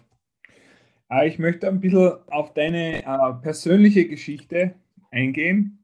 Äh, 1.09 1.27
ich 1.27 1.39
möchte 1.39 1.67
ein 1.67 1.79
bisschen 1.79 2.19
auf 2.27 2.53
deine 2.53 3.03
äh, 3.03 3.33
persönliche 3.41 4.07
Geschichte 4.07 4.75
eingehen. 5.09 5.83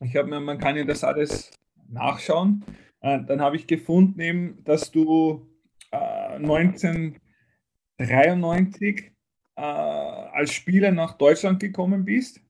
Ich 0.00 0.16
habe 0.16 0.28
mir, 0.28 0.40
man 0.40 0.58
kann 0.58 0.76
ja 0.76 0.84
das 0.84 1.04
alles 1.04 1.50
nachschauen. 1.86 2.64
Äh, 3.00 3.20
dann 3.26 3.42
habe 3.42 3.56
ich 3.56 3.66
gefunden, 3.66 4.18
eben, 4.20 4.64
dass 4.64 4.90
du 4.90 5.46
äh, 5.90 6.36
1993 6.36 9.12
äh, 9.56 9.60
als 9.60 10.54
Spieler 10.54 10.92
nach 10.92 11.18
Deutschland 11.18 11.60
gekommen 11.60 12.06
bist 12.06 12.40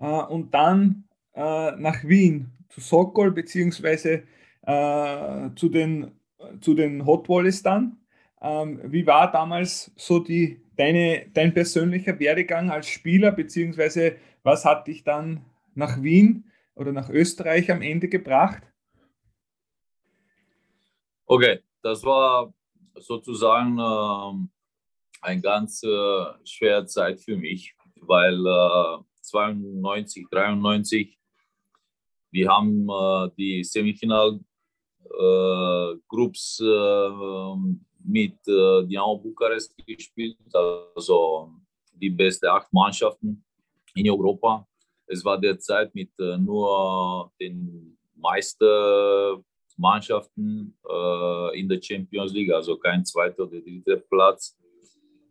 äh, 0.00 0.04
und 0.04 0.52
dann 0.52 1.04
nach 1.34 2.02
Wien 2.02 2.50
zu 2.68 2.80
Sokol 2.80 3.30
beziehungsweise 3.30 4.24
äh, 4.68 5.54
zu, 5.56 5.70
den, 5.70 6.12
zu 6.60 6.74
den 6.74 7.06
Hot 7.06 7.28
Wallets 7.28 7.62
dann. 7.62 7.96
Ähm, 8.42 8.80
wie 8.84 9.06
war 9.06 9.32
damals 9.32 9.90
so 9.96 10.18
die, 10.18 10.60
deine, 10.76 11.30
dein 11.32 11.54
persönlicher 11.54 12.20
Werdegang 12.20 12.70
als 12.70 12.86
Spieler, 12.86 13.32
beziehungsweise 13.32 14.16
was 14.42 14.66
hat 14.66 14.86
dich 14.86 15.04
dann 15.04 15.44
nach 15.74 16.02
Wien 16.02 16.50
oder 16.74 16.92
nach 16.92 17.08
Österreich 17.08 17.70
am 17.70 17.80
Ende 17.80 18.08
gebracht? 18.08 18.62
Okay, 21.24 21.60
das 21.82 22.04
war 22.04 22.52
sozusagen 22.94 23.78
äh, 23.78 25.26
eine 25.26 25.40
ganz 25.40 25.82
äh, 25.82 26.24
schwere 26.44 26.84
Zeit 26.84 27.20
für 27.22 27.38
mich, 27.38 27.74
weil 28.02 28.34
äh, 28.34 29.02
92, 29.22 30.26
93, 30.30 31.18
wir 32.30 32.48
haben 32.50 32.86
äh, 32.88 33.30
die 33.36 33.64
Semifinal 33.64 34.40
Groups 36.08 36.60
äh, 36.60 37.08
mit 38.04 38.38
äh, 38.46 38.86
Dinamo 38.86 39.18
Bukarest 39.18 39.74
gespielt, 39.86 40.36
also 40.54 41.50
die 41.92 42.10
besten 42.10 42.46
acht 42.46 42.72
Mannschaften 42.72 43.44
in 43.94 44.10
Europa. 44.10 44.66
Es 45.06 45.24
war 45.24 45.38
derzeit 45.38 45.94
mit 45.94 46.10
nur 46.18 47.32
den 47.40 47.96
meisten 48.14 48.66
Mannschaften 49.76 50.76
in 51.54 51.68
der 51.68 51.80
Champions 51.80 52.32
League, 52.32 52.52
also 52.52 52.76
kein 52.76 53.04
zweiter 53.04 53.44
oder 53.44 53.60
dritter 53.60 53.96
Platz. 53.96 54.56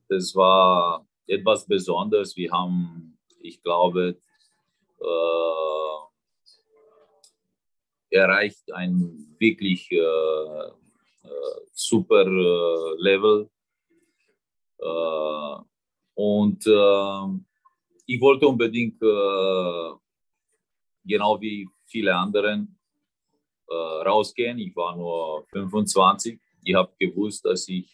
Das 0.09 0.35
war 0.35 1.05
etwas 1.27 1.65
Besonderes. 1.67 2.35
Wir 2.35 2.51
haben, 2.51 3.17
ich 3.39 3.61
glaube, 3.61 4.17
erreicht 8.17 8.71
ein 8.73 9.35
wirklich 9.39 9.91
äh, 9.91 9.97
äh, 9.97 11.61
super 11.73 12.25
äh, 12.25 13.01
Level. 13.01 13.49
Äh, 14.79 15.63
und 16.15 16.65
äh, 16.65 17.41
ich 18.05 18.21
wollte 18.21 18.47
unbedingt, 18.47 19.01
äh, 19.01 19.91
genau 21.03 21.39
wie 21.41 21.67
viele 21.85 22.15
anderen, 22.15 22.73
rausgehen. 23.69 24.57
Ich 24.59 24.73
war 24.77 24.95
nur 24.95 25.45
25. 25.51 26.39
Ich 26.63 26.73
habe 26.73 26.89
gewusst, 26.97 27.43
dass 27.43 27.67
ich 27.67 27.93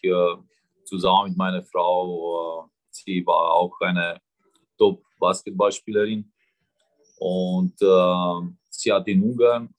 zusammen 0.84 1.30
mit 1.30 1.36
meiner 1.36 1.64
Frau, 1.64 2.70
sie 2.90 3.26
war 3.26 3.54
auch 3.54 3.80
eine 3.80 4.20
Top-Basketballspielerin 4.78 6.32
und 7.18 7.76
sie 8.70 8.92
hat 8.92 9.08
in 9.08 9.22
Ungarn 9.22 9.74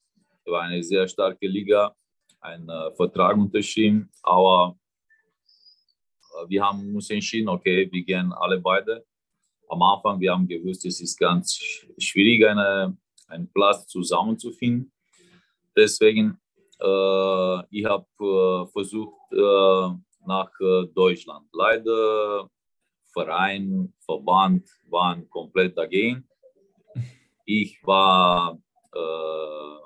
war 0.46 0.62
eine 0.64 0.84
sehr 0.84 1.08
starke 1.08 1.48
Liga, 1.48 1.96
ein 2.42 2.68
äh, 2.70 2.92
Vertrag 2.96 3.38
unterschrieben, 3.38 4.10
aber 4.24 4.78
äh, 6.34 6.50
wir 6.50 6.64
haben 6.64 6.96
uns 6.96 7.10
entschieden, 7.10 7.50
okay, 7.50 7.90
wir 7.92 8.04
gehen 8.04 8.32
alle 8.34 8.60
beide. 8.60 9.06
Am 9.70 9.82
Anfang, 9.82 10.20
wir 10.20 10.32
haben 10.32 10.48
gewusst, 10.48 10.86
es 10.86 11.02
ist 11.02 11.18
ganz 11.18 11.56
schwierig, 11.98 12.46
eine, 12.48 12.96
einen 13.28 13.52
Platz 13.52 13.88
zusammenzufinden. 13.88 14.92
Deswegen, 15.76 16.38
äh, 16.80 17.60
ich 17.72 17.86
habe 17.86 18.06
äh, 18.20 18.72
versucht, 18.72 19.34
äh, 19.34 20.06
nach 20.26 20.52
äh, 20.60 20.88
Deutschland. 20.94 21.48
Leider 21.54 22.50
Verein, 23.14 23.94
Verband 24.00 24.68
waren 24.90 25.30
komplett 25.30 25.78
dagegen. 25.78 26.28
Ich 27.46 27.80
war 27.84 28.58
äh, 28.94 29.85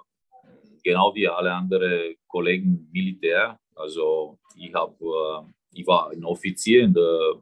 genau 0.83 1.13
wie 1.15 1.27
alle 1.27 1.53
anderen 1.53 2.15
Kollegen 2.27 2.89
Militär. 2.91 3.59
Also 3.75 4.37
ich, 4.55 4.73
hab, 4.73 4.99
äh, 5.01 5.41
ich 5.73 5.87
war 5.87 6.09
ein 6.09 6.23
Offizier 6.25 6.83
in 6.83 6.93
der, 6.93 7.35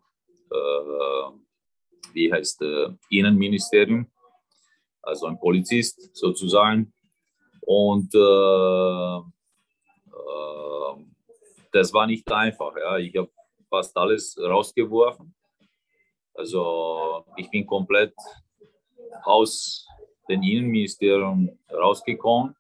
äh, 0.51 1.31
wie 2.13 2.31
heißt 2.31 2.61
äh, 2.61 2.89
Innenministerium, 3.09 4.07
also 5.01 5.27
ein 5.27 5.39
Polizist 5.39 6.15
sozusagen. 6.15 6.93
Und 7.61 8.13
äh, 8.15 9.17
äh, 10.15 11.03
das 11.71 11.93
war 11.93 12.07
nicht 12.07 12.31
einfach. 12.31 12.75
Ja. 12.77 12.97
Ich 12.97 13.15
habe 13.17 13.29
fast 13.69 13.95
alles 13.97 14.37
rausgeworfen. 14.39 15.33
Also 16.33 17.25
ich 17.35 17.49
bin 17.49 17.65
komplett 17.65 18.13
aus 19.23 19.87
dem 20.29 20.43
Innenministerium 20.43 21.57
rausgekommen. 21.71 22.55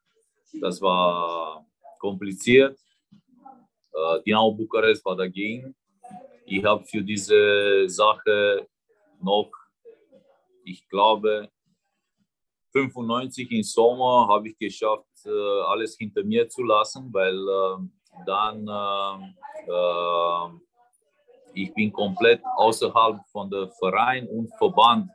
Das 0.53 0.81
war 0.81 1.65
kompliziert. 1.99 2.79
Äh, 3.93 4.21
Dinamo 4.25 4.51
Bukarest 4.51 5.03
war 5.05 5.15
dagegen. 5.15 5.75
Ich 6.45 6.63
habe 6.63 6.83
für 6.85 7.03
diese 7.03 7.89
Sache 7.89 8.67
noch, 9.19 9.51
ich 10.63 10.87
glaube, 10.87 11.49
95 12.71 13.51
im 13.51 13.63
Sommer 13.63 14.27
habe 14.29 14.49
ich 14.49 14.57
geschafft, 14.57 15.07
äh, 15.25 15.61
alles 15.65 15.97
hinter 15.97 16.23
mir 16.23 16.47
zu 16.47 16.63
lassen, 16.63 17.11
weil 17.11 17.35
äh, 17.35 17.77
dann 18.25 18.67
äh, 19.67 20.59
ich 21.53 21.73
bin 21.73 21.91
komplett 21.91 22.41
außerhalb 22.55 23.19
von 23.31 23.49
der 23.49 23.69
Verein 23.79 24.27
und 24.27 24.53
Verband 24.57 25.09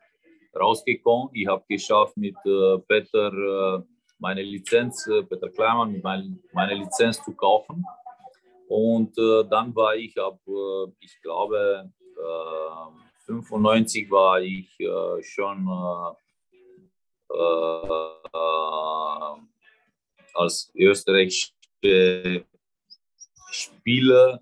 rausgekommen. 0.58 1.30
Ich 1.34 1.46
habe 1.46 1.64
geschafft 1.68 2.16
mit 2.16 2.34
Peter 2.88 3.84
meine 4.22 4.42
Lizenz, 4.42 5.04
Peter 5.28 5.50
Kleimann, 5.50 6.00
meine, 6.52 6.74
Lizenz 6.74 7.22
zu 7.24 7.32
kaufen. 7.34 7.84
Und 8.68 9.16
dann 9.50 9.74
war 9.74 9.96
ich 9.96 10.16
ab, 10.18 10.38
ich 11.00 11.20
glaube, 11.20 11.90
95 13.26 14.10
war 14.10 14.40
ich 14.40 14.78
schon 15.22 15.66
äh, 17.30 17.72
als 20.34 20.70
österreichische 20.74 21.52
Spieler, 23.50 24.40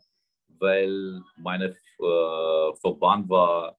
weil 0.59 1.23
mein 1.37 1.63
äh, 1.63 1.75
Verband 2.81 3.29
war 3.29 3.77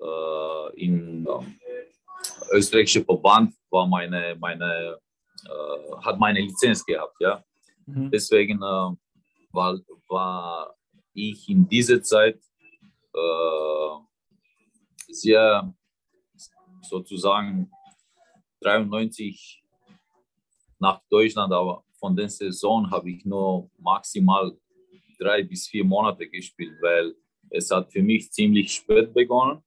äh, 0.00 0.80
in 0.84 1.26
äh, 1.26 2.56
österreichischer 2.56 3.04
Verband 3.04 3.54
war 3.70 3.86
meine 3.86 4.36
meine 4.38 4.98
äh, 5.46 5.96
hat 6.04 6.18
meine 6.18 6.40
Lizenz 6.40 6.84
gehabt, 6.84 7.16
ja. 7.20 7.42
Mhm. 7.86 8.10
Deswegen 8.10 8.58
äh, 8.58 8.96
war, 9.52 9.78
war 10.08 10.74
ich 11.14 11.48
in 11.48 11.68
dieser 11.68 12.02
Zeit 12.02 12.40
äh, 13.14 13.88
sehr 15.08 15.72
sozusagen 16.82 17.70
93 18.60 19.62
nach 20.78 21.00
Deutschland, 21.08 21.52
aber 21.52 21.84
von 21.98 22.16
der 22.16 22.28
Saison 22.28 22.90
habe 22.90 23.10
ich 23.10 23.24
nur 23.24 23.70
maximal 23.78 24.56
drei 25.18 25.42
bis 25.42 25.68
vier 25.68 25.84
Monate 25.84 26.28
gespielt, 26.28 26.76
weil 26.82 27.14
es 27.50 27.70
hat 27.70 27.92
für 27.92 28.02
mich 28.02 28.30
ziemlich 28.32 28.72
spät 28.72 29.14
begonnen. 29.14 29.62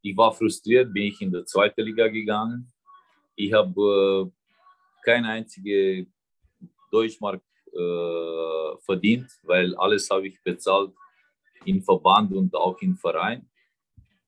Ich 0.00 0.16
war 0.16 0.32
frustriert, 0.32 0.92
bin 0.92 1.04
ich 1.04 1.20
in 1.20 1.32
die 1.32 1.44
zweite 1.44 1.82
Liga 1.82 2.08
gegangen. 2.08 2.72
Ich 3.34 3.52
habe 3.52 4.30
äh, 4.30 4.37
keine 5.08 5.28
einzige 5.28 6.06
Deutschmark 6.90 7.42
äh, 7.72 8.76
verdient, 8.84 9.28
weil 9.42 9.74
alles 9.76 10.08
habe 10.10 10.28
ich 10.28 10.42
bezahlt 10.42 10.92
im 11.64 11.82
Verband 11.82 12.32
und 12.32 12.54
auch 12.54 12.78
im 12.80 12.94
Verein. 12.96 13.48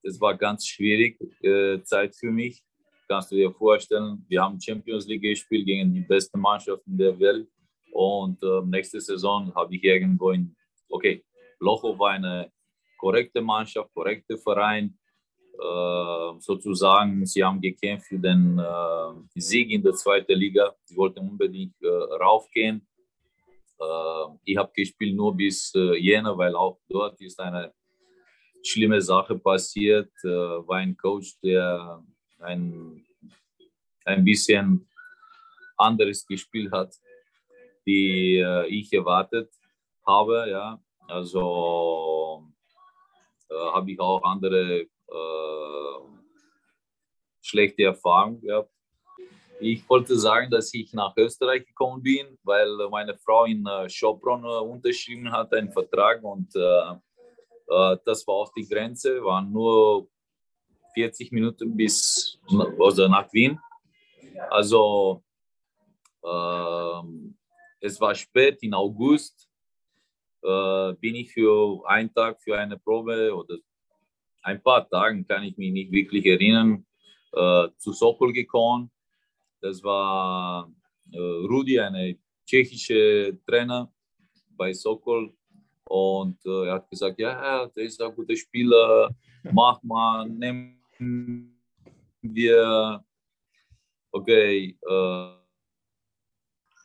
Das 0.02 0.20
war 0.20 0.34
ganz 0.36 0.66
schwierig 0.66 1.18
äh, 1.42 1.82
Zeit 1.82 2.16
für 2.16 2.30
mich 2.30 2.62
kannst 3.10 3.32
du 3.32 3.34
dir 3.34 3.50
vorstellen, 3.50 4.24
wir 4.28 4.40
haben 4.40 4.60
Champions 4.60 5.04
League 5.08 5.22
gespielt 5.22 5.66
gegen 5.66 5.92
die 5.92 6.06
beste 6.12 6.38
Mannschaft 6.38 6.86
in 6.86 6.96
der 6.96 7.18
Welt. 7.18 7.48
Und 7.90 8.40
äh, 8.40 8.60
nächste 8.64 9.00
Saison 9.00 9.52
habe 9.52 9.74
ich 9.74 9.82
irgendwo 9.82 10.30
in, 10.30 10.54
okay, 10.88 11.24
Locho 11.58 11.98
war 11.98 12.12
eine 12.12 12.52
korrekte 12.98 13.40
Mannschaft, 13.40 13.92
korrekter 13.92 14.38
Verein. 14.38 14.96
Äh, 15.60 16.40
sozusagen, 16.40 17.26
sie 17.26 17.44
haben 17.44 17.60
gekämpft 17.60 18.06
für 18.06 18.18
den 18.18 18.58
äh, 18.58 19.40
Sieg 19.40 19.70
in 19.70 19.82
der 19.82 19.92
zweiten 19.92 20.32
Liga. 20.32 20.74
Sie 20.84 20.96
wollten 20.96 21.20
unbedingt 21.20 21.74
äh, 21.82 21.88
raufgehen. 21.88 22.86
Ich 24.44 24.58
habe 24.58 24.70
gespielt 24.74 25.16
nur 25.16 25.34
bis 25.34 25.74
äh, 25.74 25.96
Jänner, 25.96 26.36
weil 26.36 26.54
auch 26.54 26.78
dort 26.86 27.18
ist 27.22 27.40
eine 27.40 27.72
schlimme 28.62 29.00
Sache 29.00 29.38
passiert. 29.38 30.12
War 30.22 30.76
ein 30.76 30.94
Coach, 30.98 31.38
der 31.42 32.04
ein, 32.40 33.02
ein 34.04 34.22
bisschen 34.22 34.86
anderes 35.78 36.26
gespielt 36.26 36.70
hat, 36.72 36.94
die 37.86 38.44
ich 38.68 38.92
erwartet 38.92 39.50
habe. 40.06 40.50
Ja. 40.50 40.78
Also 41.08 42.44
äh, 43.50 43.54
habe 43.54 43.90
ich 43.90 44.00
auch 44.00 44.22
andere 44.22 44.86
äh, 45.10 46.20
schlechte 47.40 47.84
Erfahrungen 47.84 48.40
gehabt. 48.40 48.70
Ich 49.60 49.86
wollte 49.88 50.18
sagen, 50.18 50.50
dass 50.50 50.72
ich 50.72 50.92
nach 50.94 51.14
Österreich 51.16 51.66
gekommen 51.66 52.02
bin, 52.02 52.38
weil 52.42 52.68
meine 52.90 53.16
Frau 53.18 53.44
in 53.44 53.66
äh, 53.66 53.88
Schopron 53.90 54.42
äh, 54.44 54.46
unterschrieben 54.46 55.30
hat, 55.30 55.52
einen 55.52 55.70
Vertrag 55.70 56.22
und 56.24 56.54
äh, 56.56 56.94
äh, 57.70 57.96
das 58.04 58.26
war 58.26 58.34
auch 58.34 58.52
die 58.54 58.66
Grenze, 58.66 59.22
waren 59.22 59.52
nur 59.52 60.08
40 60.94 61.30
Minuten 61.32 61.76
bis 61.76 62.38
also 62.78 63.06
nach 63.08 63.32
Wien. 63.32 63.58
Also 64.48 65.22
äh, 66.22 67.02
es 67.80 68.00
war 68.00 68.14
spät 68.14 68.58
im 68.62 68.74
August, 68.74 69.48
äh, 70.42 70.92
bin 70.94 71.14
ich 71.16 71.32
für 71.32 71.82
einen 71.86 72.12
Tag 72.12 72.42
für 72.42 72.58
eine 72.58 72.78
Probe 72.78 73.34
oder 73.34 73.56
ein 74.42 74.62
paar 74.62 74.88
Tagen, 74.88 75.26
kann 75.26 75.44
ich 75.44 75.57
mich 75.57 75.72
nicht 75.72 75.92
wirklich 75.92 76.26
erinnern, 76.26 76.85
äh, 77.33 77.68
zu 77.76 77.92
Sokol 77.92 78.33
gekommen. 78.33 78.90
Das 79.61 79.83
war 79.83 80.70
äh, 81.12 81.18
Rudi, 81.18 81.79
eine 81.79 82.18
tschechische 82.46 83.38
Trainer 83.46 83.92
bei 84.57 84.72
Sokol. 84.72 85.33
Und 85.85 86.38
äh, 86.46 86.66
er 86.66 86.74
hat 86.74 86.88
gesagt, 86.88 87.18
ja, 87.18 87.66
der 87.66 87.85
ist 87.85 88.00
ein 88.00 88.14
guter 88.14 88.37
Spieler, 88.37 89.14
mach 89.53 89.83
mal, 89.83 90.29
nimm 90.29 90.76
wir, 92.22 93.05
okay. 94.12 94.79
Äh, 94.81 95.40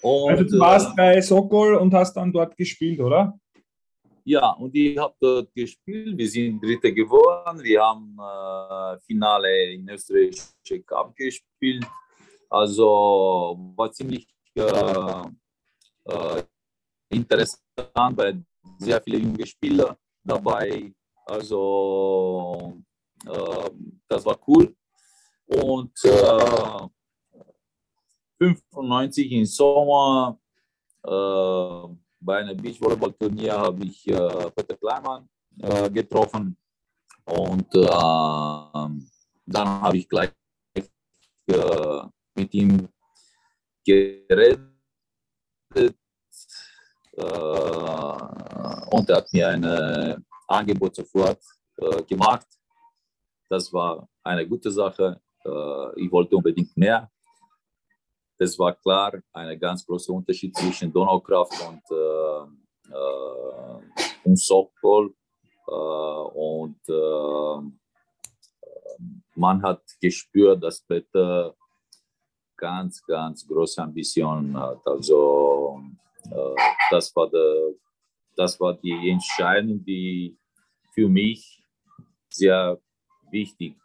und, 0.02 0.30
also 0.30 0.44
du 0.44 0.60
warst 0.60 0.92
äh, 0.92 0.96
bei 0.96 1.22
Sokol 1.22 1.76
und 1.76 1.94
hast 1.94 2.14
dann 2.14 2.32
dort 2.32 2.56
gespielt, 2.58 3.00
oder? 3.00 3.40
Ja, 4.28 4.50
und 4.54 4.74
ich 4.76 4.98
habe 4.98 5.14
dort 5.20 5.54
gespielt. 5.54 6.18
Wir 6.18 6.28
sind 6.28 6.60
Dritte 6.60 6.92
geworden. 6.92 7.62
Wir 7.62 7.84
haben 7.84 8.18
äh, 8.18 9.00
Finale 9.06 9.74
in 9.74 9.88
österreichische 9.88 10.82
Cup 10.84 11.16
gespielt. 11.16 11.86
Also 12.50 13.56
war 13.76 13.92
ziemlich 13.92 14.28
äh, 14.56 15.22
äh, 16.06 16.44
interessant, 17.10 18.18
weil 18.18 18.44
sehr 18.80 19.00
viele 19.00 19.20
junge 19.20 19.46
Spieler 19.46 19.96
dabei. 20.24 20.92
Also 21.28 22.82
ähm, 23.28 24.02
das 24.08 24.26
war 24.26 24.40
cool. 24.48 24.76
Und 25.46 25.94
äh, 26.04 26.88
95 28.40 29.32
im 29.34 29.46
Sommer 29.46 30.40
äh, 31.04 32.05
bei 32.26 32.38
einem 32.40 32.58
Beachvolleyball-Turnier 32.58 33.54
habe 33.54 33.86
ich 33.86 34.08
äh, 34.08 34.52
Peter 34.52 34.76
Kleimann 34.76 35.30
äh, 35.60 35.90
getroffen. 35.90 36.58
Und 37.26 37.74
äh, 37.74 37.88
dann 39.46 39.68
habe 39.82 39.98
ich 39.98 40.10
gleich 40.10 40.32
äh, 41.48 42.02
mit 42.36 42.54
ihm 42.54 42.90
geredet. 43.86 44.60
Äh, 45.76 45.92
und 48.92 49.10
er 49.10 49.18
hat 49.18 49.32
mir 49.32 49.48
ein 49.50 50.26
Angebot 50.48 50.96
sofort 50.96 51.40
gemacht. 52.08 52.48
Das 53.50 53.72
war 53.72 54.08
eine 54.24 54.48
gute 54.48 54.72
Sache. 54.72 55.22
Ich 55.96 56.12
wollte 56.12 56.36
unbedingt 56.36 56.76
mehr. 56.76 57.10
Das 58.38 58.58
war 58.60 58.74
klar, 58.76 59.14
ein 59.34 59.60
ganz 59.60 59.86
großer 59.86 60.14
Unterschied 60.14 60.56
zwischen 60.58 60.92
Donaukraft 60.92 61.54
und, 61.68 61.82
äh, 61.92 62.94
äh, 62.94 63.82
und 64.26 64.40
Sokol. 64.40 65.14
und 65.68 66.80
man 69.36 69.62
hat 69.64 69.82
gespürt, 70.00 70.64
dass 70.64 70.82
Peter 70.82 71.56
ganz, 72.56 73.04
ganz 73.06 73.46
große 73.48 73.82
Ambitionen 73.82 74.56
hat. 74.56 74.86
Also 74.86 75.82
das 76.92 77.14
war 77.16 77.30
der 77.30 77.74
das 78.36 78.60
war 78.60 78.74
die 78.74 79.10
Entscheidung, 79.10 79.84
die 79.84 80.38
für 80.94 81.08
mich 81.08 81.64
sehr 82.30 82.80
wichtig 83.32 83.78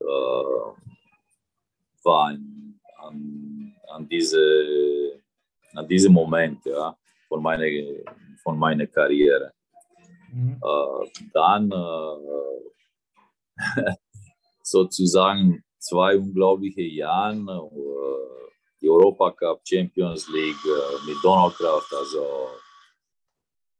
äh, 0.00 0.04
war 2.04 2.28
an, 2.98 3.65
diese, 4.10 5.20
an 5.74 5.86
diesem 5.88 6.12
Moment 6.12 6.64
ja, 6.64 6.96
von, 7.28 7.42
meiner, 7.42 7.66
von 8.42 8.58
meiner 8.58 8.86
Karriere. 8.86 9.52
Mhm. 10.32 10.60
Äh, 10.62 11.08
dann 11.32 11.70
äh, 11.70 12.16
sozusagen 14.62 15.64
zwei 15.78 16.16
unglaubliche 16.16 16.82
Jahre, 16.82 17.36
äh, 17.36 18.50
die 18.80 18.90
Europacup 18.90 19.60
Champions 19.66 20.28
League 20.28 20.64
äh, 20.64 21.06
mit 21.06 21.16
Donaukraft, 21.22 21.92
also 21.94 22.48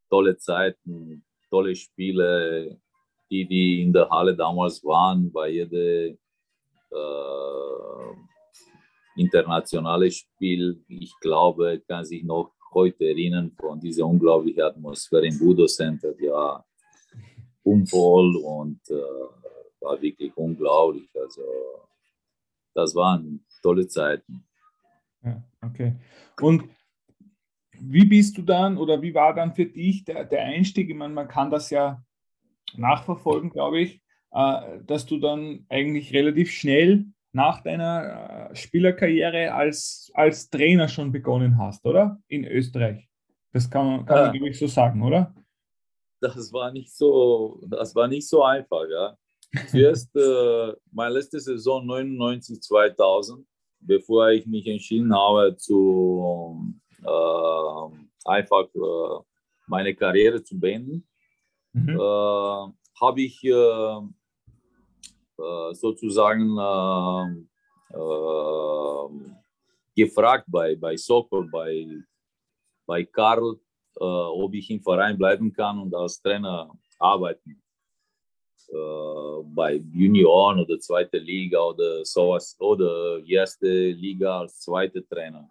tolle 0.09 0.37
Zeiten, 0.37 1.25
tolle 1.51 1.75
Spiele, 1.75 2.81
die, 3.31 3.47
die 3.47 3.83
in 3.83 3.92
der 3.92 4.09
Halle 4.09 4.37
damals 4.37 4.83
waren, 4.85 5.31
bei 5.33 5.49
jedem 5.51 6.19
äh, 6.90 6.97
internationale 9.17 10.11
Spiel. 10.11 10.85
Ich 10.89 11.13
glaube, 11.21 11.83
kann 11.87 12.05
sich 12.05 12.23
noch 12.23 12.53
heute 12.73 13.07
erinnern 13.07 13.53
von 13.59 13.81
dieser 13.81 14.07
unglaublichen 14.07 14.63
Atmosphäre 14.63 15.27
im 15.27 15.39
Budo 15.39 15.67
Center. 15.67 16.15
Ja, 16.21 16.65
umvoll 17.63 18.37
und 18.37 18.81
äh, 18.91 18.95
war 19.81 20.01
wirklich 20.01 20.37
unglaublich. 20.37 21.09
Also, 21.15 21.43
das 22.75 22.95
waren 22.95 23.45
tolle 23.63 23.89
Zeiten. 23.89 24.45
Ja, 25.25 25.43
okay. 25.63 25.97
Und 26.41 26.65
wie 27.81 28.05
bist 28.05 28.39
du 28.39 28.43
dann 28.43 28.79
oder 28.79 29.03
wie 29.03 29.15
war 29.15 29.35
dann 29.35 29.55
für 29.55 29.67
dich 29.67 30.05
der, 30.05 30.25
der 30.25 30.43
Einstieg? 30.45 30.89
Ich 30.89 30.97
meine, 30.97 31.15
man 31.15 31.29
kann 31.29 31.51
das 31.51 31.71
ja 31.71 32.03
nachverfolgen, 32.77 33.51
glaube 33.51 33.81
ich, 33.81 34.01
äh, 34.33 34.81
dass 34.87 35.07
du 35.07 35.19
dann 35.19 35.67
eigentlich 35.69 36.13
relativ 36.13 36.51
schnell 36.51 37.07
nach 37.37 37.61
deiner 37.61 38.49
äh, 38.51 38.57
Spielerkarriere 38.57 39.53
als, 39.53 40.11
als 40.14 40.49
Trainer 40.49 40.88
schon 40.88 41.12
begonnen 41.12 41.59
hast, 41.59 41.85
oder? 41.85 42.18
In 42.29 42.44
Österreich. 42.44 43.07
Das 43.53 43.70
kann 43.70 43.87
man, 43.87 44.07
kann 44.07 44.16
man 44.16 44.33
glaube 44.33 44.49
ich, 44.49 44.59
so 44.59 44.66
sagen, 44.66 45.03
oder? 45.03 45.35
Das 46.20 46.51
war 46.53 46.72
nicht 46.72 46.96
so, 46.96 47.61
das 47.68 47.94
war 47.94 48.09
nicht 48.09 48.27
so 48.27 48.42
einfach, 48.42 48.85
ja. 48.90 49.16
Zuerst 49.70 50.16
äh, 50.16 50.72
meine 50.90 51.14
letzte 51.14 51.38
Saison 51.38 51.87
99, 51.87 52.61
2000, 52.62 53.46
bevor 53.81 54.31
ich 54.31 54.46
mich 54.46 54.66
entschieden 54.66 55.14
habe 55.14 55.57
zu 55.57 56.75
äh, 57.03 57.88
einfach 58.25 58.66
äh, 58.75 59.25
meine 59.66 59.94
Karriere 59.94 60.42
zu 60.42 60.59
beenden, 60.59 61.07
mhm. 61.75 62.01
Äh, 62.01 62.72
habe 62.99 63.20
ich 63.20 63.42
sozusagen 65.72 66.57
gefragt 69.96 70.44
bei, 70.49 70.77
bei 70.77 70.96
Sokol, 70.96 71.49
bei, 71.51 71.87
bei 72.87 73.05
Karl, 73.05 73.59
äh, 73.99 74.05
ob 74.05 74.55
ich 74.55 74.70
im 74.70 74.83
Verein 74.83 75.16
bleiben 75.16 75.53
kann 75.53 75.79
und 75.81 75.94
als 75.94 76.20
Trainer 76.20 76.70
arbeiten. 76.99 77.62
Äh, 78.68 79.42
bei 79.55 79.77
Junioren 79.94 80.61
oder 80.61 80.79
zweite 80.79 81.18
Liga 81.18 81.61
oder 81.61 82.05
sowas 82.05 82.57
oder 82.61 83.25
erste 83.27 83.90
Liga 83.92 84.40
als 84.40 84.61
zweiter 84.61 85.01
Trainer. 85.09 85.51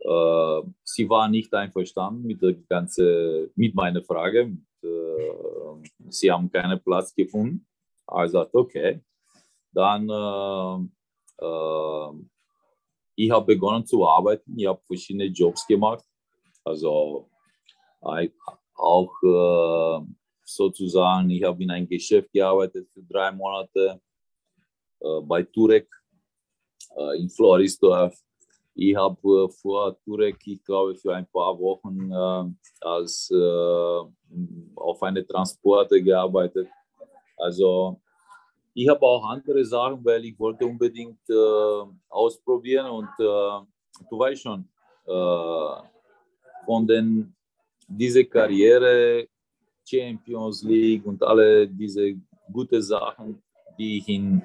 Äh, 0.00 0.68
sie 0.84 1.08
war 1.08 1.28
nicht 1.28 1.52
einverstanden 1.52 2.26
mit 2.26 2.40
der 2.42 2.54
ganze, 2.68 3.50
mit 3.56 3.74
meiner 3.74 4.02
Frage. 4.02 4.56
Äh, 4.82 5.88
sie 6.10 6.30
haben 6.30 6.50
keinen 6.50 6.80
Platz 6.80 7.14
gefunden. 7.14 7.66
Also 8.06 8.38
sagte, 8.38 8.58
okay. 8.58 9.00
Dann 9.72 10.08
äh, 10.08 11.44
äh, 11.44 12.12
ich 13.16 13.30
habe 13.30 13.46
begonnen 13.46 13.86
zu 13.86 14.06
arbeiten. 14.06 14.58
Ich 14.58 14.66
habe 14.66 14.80
verschiedene 14.86 15.26
Jobs 15.26 15.66
gemacht. 15.66 16.04
Also 16.64 17.28
auch 18.76 19.12
äh, 19.22 20.06
sozusagen, 20.44 21.30
ich 21.30 21.42
habe 21.42 21.62
in 21.62 21.70
einem 21.70 21.88
Geschäft 21.88 22.30
gearbeitet 22.32 22.88
für 22.92 23.02
drei 23.02 23.32
Monate 23.32 24.00
äh, 25.00 25.20
bei 25.22 25.42
Turek 25.42 25.88
in 27.16 27.28
Florisdorf 27.28 28.14
ich 28.74 28.96
habe 28.96 29.48
vor 29.50 29.96
Turek, 30.04 30.36
ich 30.46 30.62
glaube, 30.64 30.96
für 30.96 31.14
ein 31.14 31.26
paar 31.26 31.58
Wochen 31.58 32.10
äh, 32.10 32.84
als, 32.84 33.30
äh, 33.30 34.74
auf 34.74 35.02
eine 35.02 35.24
Transporte 35.24 36.02
gearbeitet. 36.02 36.68
Also 37.36 38.00
ich 38.74 38.88
habe 38.88 39.02
auch 39.02 39.24
andere 39.28 39.64
Sachen, 39.64 40.04
weil 40.04 40.24
ich 40.24 40.38
wollte 40.38 40.66
unbedingt 40.66 41.20
äh, 41.28 41.82
ausprobieren 42.08 42.86
und 42.86 43.08
äh, 43.18 43.60
du 44.10 44.18
weißt 44.18 44.42
schon, 44.42 44.68
äh, 45.06 45.76
von 46.64 46.86
den 46.86 47.34
diese 47.86 48.24
Karriere, 48.24 49.28
Champions 49.84 50.62
League 50.62 51.04
und 51.06 51.22
alle 51.22 51.68
diese 51.68 52.16
guten 52.52 52.80
Sachen, 52.80 53.42
die 53.78 53.98
ich 53.98 54.08
in 54.08 54.42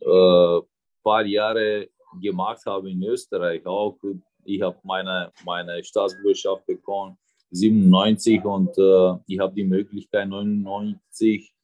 äh, 0.00 0.60
paar 1.02 1.24
Jahre 1.24 1.88
gemacht 2.20 2.64
habe 2.66 2.90
in 2.90 3.02
Österreich 3.02 3.64
auch. 3.66 3.98
Ich 4.44 4.60
habe 4.60 4.78
meine, 4.82 5.32
meine 5.44 5.82
Staatsbürgerschaft 5.82 6.66
bekommen, 6.66 7.16
97 7.54 8.44
und 8.44 8.76
äh, 8.78 9.14
ich 9.26 9.38
habe 9.38 9.54
die 9.54 9.64
Möglichkeit 9.64 10.28
99 10.28 11.54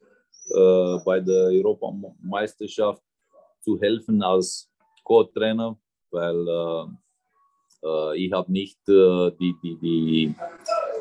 äh, 0.54 0.98
bei 1.04 1.20
der 1.20 1.50
Europameisterschaft 1.50 3.02
zu 3.60 3.80
helfen 3.80 4.22
als 4.22 4.70
Co-Trainer, 5.02 5.76
weil 6.10 6.48
äh, 6.48 6.84
äh 7.86 8.24
ich 8.24 8.32
habe 8.32 8.52
nicht 8.52 8.78
äh, 8.88 9.32
die, 9.38 9.54
die, 9.62 9.76
die 9.82 10.34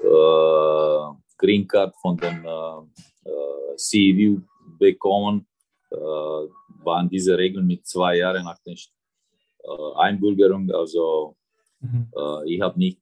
äh, 0.04 1.14
Green 1.38 1.68
Card 1.68 1.96
von 2.02 2.18
dem 2.18 2.44
CEU 3.78 4.42
bekommen, 4.78 5.48
waren 5.90 7.10
diese 7.10 7.38
Regeln 7.38 7.66
mit 7.66 7.88
zwei 7.88 8.18
Jahren 8.18 8.44
nach 8.44 8.60
äh, 8.66 8.76
Einbürgerung. 9.96 10.70
Also 10.72 11.38
mhm. 11.80 12.12
Ich 12.46 12.60
habe 12.60 12.78
nicht 12.78 13.00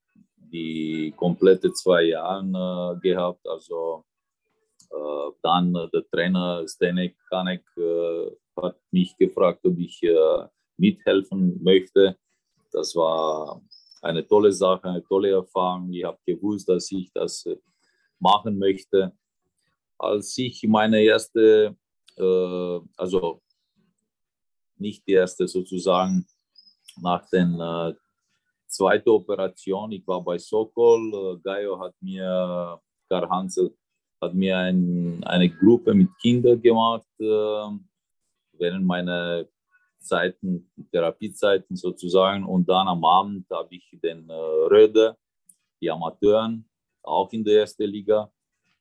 die 0.52 1.14
komplette 1.16 1.72
zwei 1.74 2.04
Jahre 2.04 2.96
äh, 2.96 3.00
gehabt. 3.00 3.48
Also 3.48 4.04
dann 5.42 5.74
der 5.74 6.10
Trainer 6.10 6.66
Stenek 6.66 7.18
Kanek 7.30 7.62
hat 8.56 8.78
mich 8.90 9.18
gefragt, 9.18 9.60
ob 9.66 9.78
ich 9.78 10.02
mithelfen 10.78 11.62
möchte. 11.62 12.18
Das 12.72 12.96
war 12.96 13.62
eine 14.02 14.26
tolle 14.26 14.52
Sache, 14.52 14.86
eine 14.86 15.04
tolle 15.04 15.32
Erfahrung. 15.32 15.92
Ich 15.92 16.04
habe 16.04 16.18
gewusst, 16.26 16.70
dass 16.70 16.92
ich 16.92 17.12
das 17.12 17.46
machen 18.20 18.58
möchte. 18.58 19.14
Als 19.98 20.38
ich 20.38 20.64
meine 20.64 21.02
erste, 21.02 21.76
äh, 22.18 22.80
also 22.96 23.42
nicht 24.78 25.08
die 25.08 25.14
erste 25.14 25.48
sozusagen, 25.48 26.26
nach 27.02 27.28
der 27.30 27.42
äh, 27.44 28.07
zweiten 28.68 29.10
Operation, 29.10 29.92
ich 29.92 30.06
war 30.08 30.24
bei 30.24 30.38
Sokol, 30.38 31.40
Gaio 31.44 31.80
hat 31.80 31.94
mir, 32.02 32.80
Karl 33.10 33.30
Hansel, 33.30 33.76
hat 34.22 34.34
mir 34.34 34.58
ein, 34.58 35.24
eine 35.24 35.50
Gruppe 35.50 35.94
mit 35.94 36.10
Kindern 36.20 36.62
gemacht, 36.62 37.08
äh, 37.20 37.70
während 38.54 38.86
meiner 38.86 39.46
Zeiten, 40.00 40.70
Therapiezeiten 40.92 41.76
sozusagen. 41.76 42.44
Und 42.46 42.68
dann 42.68 42.88
am 42.88 43.04
Abend 43.06 43.46
habe 43.52 43.76
ich 43.76 43.98
den 44.02 44.30
äh, 44.30 44.34
Röde, 44.34 45.16
die 45.82 45.92
Amateuren, 45.92 46.68
auch 47.04 47.32
in 47.32 47.44
der 47.44 47.62
ersten 47.62 47.84
Liga, 47.84 48.32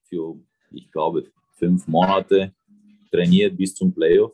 für, 0.09 0.39
ich 0.71 0.91
glaube, 0.91 1.25
fünf 1.55 1.87
Monate 1.87 2.55
trainiert 3.11 3.57
bis 3.57 3.75
zum 3.75 3.93
Playoff. 3.93 4.33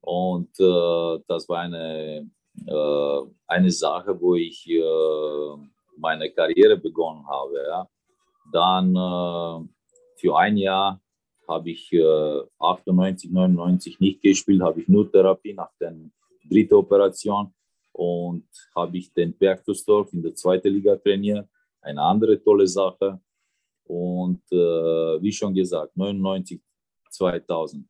Und 0.00 0.50
äh, 0.60 1.18
das 1.26 1.48
war 1.48 1.60
eine 1.60 2.30
eine 3.46 3.70
Sache, 3.70 4.20
wo 4.20 4.34
ich 4.34 4.68
äh, 4.68 4.80
meine 5.96 6.30
Karriere 6.30 6.76
begonnen 6.76 7.26
habe. 7.26 7.62
Ja. 7.66 7.88
Dann 8.52 8.94
äh, 8.94 9.68
für 10.16 10.36
ein 10.36 10.56
Jahr 10.56 11.00
habe 11.48 11.70
ich 11.70 11.92
98, 12.58 13.30
99 13.30 14.00
nicht 14.00 14.20
gespielt, 14.20 14.62
habe 14.62 14.80
ich 14.80 14.88
nur 14.88 15.10
Therapie 15.10 15.52
nach 15.52 15.70
der 15.80 15.94
dritten 16.50 16.74
Operation 16.74 17.54
und 17.92 18.46
habe 18.74 18.98
ich 18.98 19.12
den 19.12 19.36
Bergtusdorf 19.36 20.12
in 20.12 20.22
der 20.22 20.34
zweiten 20.34 20.68
Liga 20.68 20.96
trainiert. 20.96 21.48
Eine 21.80 22.02
andere 22.02 22.42
tolle 22.42 22.66
Sache. 22.66 23.20
Und 23.84 24.42
äh, 24.50 25.22
wie 25.22 25.32
schon 25.32 25.54
gesagt, 25.54 25.96
99, 25.96 26.60
2000 27.10 27.86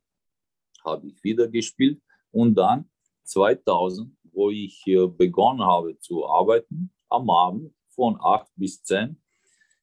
habe 0.85 1.07
ich 1.07 1.23
wieder 1.23 1.47
gespielt. 1.47 1.99
Und 2.31 2.55
dann 2.55 2.85
2000, 3.23 4.15
wo 4.37 4.51
ich 4.51 4.83
begonnen 5.17 5.63
habe 5.63 5.97
zu 5.99 6.25
arbeiten, 6.27 6.91
am 7.09 7.29
Abend 7.29 7.73
von 7.89 8.15
8 8.21 8.47
bis 8.55 8.83
10. 8.83 9.19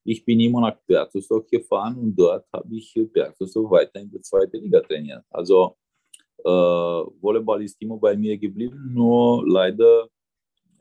Ich 0.05 0.23
bin 0.23 0.39
immer 0.39 0.61
nach 0.61 0.77
Berchtesgaden 0.87 1.47
gefahren 1.51 1.97
und 1.97 2.15
dort 2.15 2.45
habe 2.53 2.73
ich 2.73 2.93
Berchtesgaden 3.11 3.69
weiter 3.69 3.99
in 3.99 4.11
der 4.11 4.21
zweiten 4.21 4.61
Liga 4.61 4.79
trainiert. 4.79 5.25
Also 5.29 5.75
äh, 6.39 6.49
Volleyball 7.21 7.63
ist 7.63 7.81
immer 7.81 7.97
bei 7.97 8.15
mir 8.15 8.37
geblieben, 8.37 8.93
nur 8.93 9.45
leider 9.45 10.07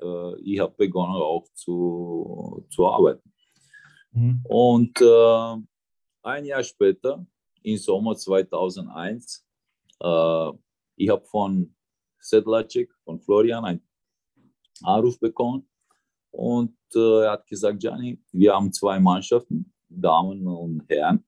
äh, 0.01 0.41
ich 0.41 0.61
habe 0.61 0.75
begonnen 0.77 1.17
auch 1.17 1.47
zu, 1.55 2.65
zu 2.71 2.87
arbeiten. 2.87 3.33
Mhm. 4.13 4.41
Und 4.45 5.01
äh, 5.01 5.57
ein 6.23 6.45
Jahr 6.45 6.63
später, 6.63 7.27
im 7.63 7.77
Sommer 7.79 8.15
2001, 8.15 9.45
äh, 10.01 10.51
ich 10.97 11.09
habe 11.09 11.25
von 11.25 11.75
Sedlacek, 12.25 12.91
von 13.05 13.21
Florian, 13.21 13.65
einen 13.65 13.83
Anruf 14.83 15.19
bekommen. 15.21 15.69
Und 16.31 16.77
äh, 16.95 17.25
er 17.25 17.33
hat 17.33 17.47
gesagt, 17.47 17.79
Gianni, 17.79 18.21
wir 18.33 18.55
haben 18.55 18.73
zwei 18.73 18.99
Mannschaften, 18.99 19.73
Damen 19.89 20.47
und 20.47 20.83
Herren, 20.89 21.25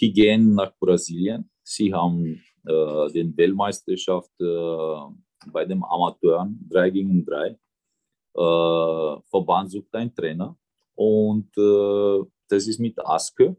die 0.00 0.12
gehen 0.12 0.54
nach 0.54 0.72
Brasilien. 0.78 1.48
Sie 1.62 1.92
haben 1.92 2.42
äh, 2.64 3.12
den 3.12 3.36
Weltmeisterschaft 3.36 4.32
äh, 4.40 5.50
bei 5.52 5.64
den 5.64 5.82
Amateuren 5.84 6.58
3 6.70 6.90
gegen 6.90 7.24
3. 7.24 7.48
Äh, 7.48 7.56
Verband 9.30 9.70
sucht 9.70 9.94
einen 9.94 10.14
Trainer 10.14 10.56
und 10.94 11.56
äh, 11.56 12.24
das 12.48 12.66
ist 12.66 12.80
mit 12.80 12.98
Aske. 12.98 13.56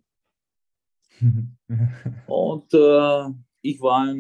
und 2.28 2.74
äh, 2.74 3.30
ich 3.62 3.80
war 3.82 4.14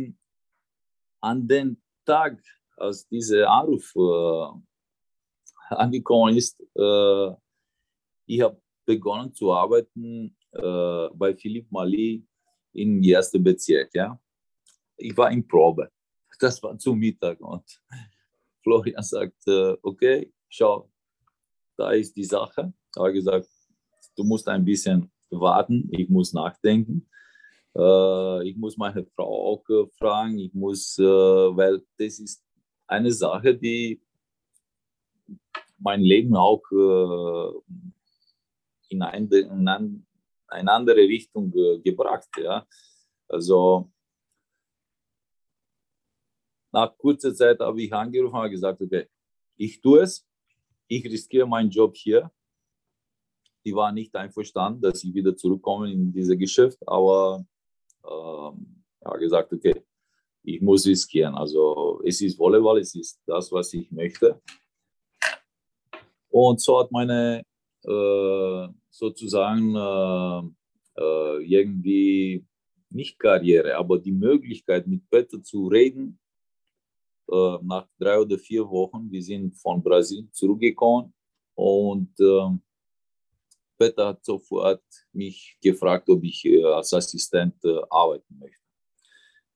an 1.21 1.47
den 1.47 1.81
Tag, 2.07 2.41
als 2.77 3.05
dieser 3.07 3.49
Anruf 3.49 3.93
äh, 3.95 5.75
angekommen 5.75 6.37
ist, 6.37 6.57
äh, 6.75 7.31
ich 8.25 8.41
habe 8.41 8.61
begonnen 8.85 9.33
zu 9.33 9.53
arbeiten 9.53 10.35
äh, 10.53 11.07
bei 11.13 11.35
Philipp 11.35 11.69
Mali 11.69 12.25
im 12.71 13.03
ersten 13.03 13.43
Bezirk. 13.43 13.93
Ja? 13.93 14.17
Ich 14.95 15.15
war 15.17 15.29
in 15.31 15.45
Probe. 15.45 15.91
Das 16.39 16.61
war 16.61 16.77
zum 16.77 16.99
Mittag 16.99 17.41
und 17.41 17.65
Florian 18.63 19.03
sagt, 19.03 19.47
äh, 19.47 19.75
okay, 19.81 20.31
schau, 20.47 20.89
da 21.75 21.91
ist 21.91 22.15
die 22.15 22.25
Sache. 22.25 22.73
Ich 22.93 22.99
habe 22.99 23.11
gesagt, 23.11 23.49
du 24.15 24.23
musst 24.23 24.47
ein 24.47 24.63
bisschen 24.63 25.11
warten, 25.31 25.89
ich 25.91 26.07
muss 26.09 26.33
nachdenken. 26.33 27.09
Äh, 27.77 28.49
ich 28.49 28.57
muss 28.57 28.75
meine 28.75 29.05
Frau 29.05 29.53
auch 29.53 29.69
äh, 29.69 29.85
fragen, 29.99 30.39
ich 30.39 30.53
muss, 30.53 30.97
äh, 30.97 31.03
weil 31.03 31.83
das 31.97 32.19
ist 32.19 32.43
eine 32.87 33.11
Sache, 33.11 33.55
die 33.55 34.01
mein 35.77 36.01
Leben 36.01 36.35
auch 36.35 36.63
in, 38.89 39.01
ein, 39.03 39.27
in 39.29 39.67
eine 39.67 40.71
andere 40.71 41.01
Richtung 41.01 41.51
gebracht. 41.83 42.27
Ja. 42.35 42.65
Also 43.27 43.91
nach 46.71 46.97
kurzer 46.97 47.35
Zeit 47.35 47.59
habe 47.59 47.79
ich 47.83 47.93
angerufen 47.93 48.37
und 48.37 48.49
gesagt, 48.49 48.81
okay, 48.81 49.07
ich 49.55 49.79
tue 49.79 49.99
es, 49.99 50.25
ich 50.87 51.05
riskiere 51.05 51.45
meinen 51.45 51.69
Job 51.69 51.95
hier. 51.95 52.31
Die 53.63 53.75
war 53.75 53.91
nicht 53.91 54.15
einverstanden, 54.15 54.81
dass 54.81 55.03
ich 55.03 55.13
wieder 55.13 55.35
zurückkomme 55.35 55.91
in 55.91 56.11
dieses 56.11 56.39
Geschäft, 56.39 56.79
aber 56.87 57.45
ja, 58.07 59.17
gesagt, 59.17 59.53
okay, 59.53 59.83
ich 60.43 60.61
muss 60.61 60.85
riskieren. 60.85 61.35
Also 61.35 62.01
es 62.05 62.21
ist 62.21 62.39
Volleyball, 62.39 62.79
es 62.79 62.95
ist 62.95 63.19
das, 63.25 63.51
was 63.51 63.73
ich 63.73 63.91
möchte. 63.91 64.41
Und 66.29 66.61
so 66.61 66.79
hat 66.79 66.91
meine 66.91 67.43
äh, 67.83 68.67
sozusagen 68.89 69.75
äh, 69.75 71.01
äh, 71.01 71.43
irgendwie 71.45 72.45
nicht 72.89 73.19
Karriere, 73.19 73.75
aber 73.75 73.99
die 73.99 74.11
Möglichkeit 74.11 74.87
mit 74.87 75.09
Peter 75.09 75.41
zu 75.41 75.67
reden, 75.67 76.19
äh, 77.29 77.57
nach 77.61 77.87
drei 77.99 78.19
oder 78.19 78.37
vier 78.37 78.67
Wochen, 78.69 79.11
wir 79.11 79.21
sind 79.21 79.55
von 79.57 79.83
Brasilien 79.83 80.31
zurückgekommen 80.31 81.13
und 81.55 82.17
äh, 82.19 82.57
Peter 83.77 84.07
hat 84.07 84.25
sofort 84.25 84.83
mich 85.13 85.57
gefragt, 85.61 86.09
ob 86.09 86.23
ich 86.23 86.45
äh, 86.45 86.63
als 86.63 86.93
Assistent 86.93 87.55
äh, 87.63 87.79
arbeiten 87.89 88.37
möchte. 88.39 88.57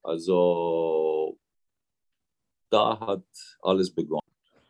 Also 0.04 1.38
da 2.70 3.00
hat 3.00 3.26
alles 3.62 3.94
begonnen. 3.94 4.28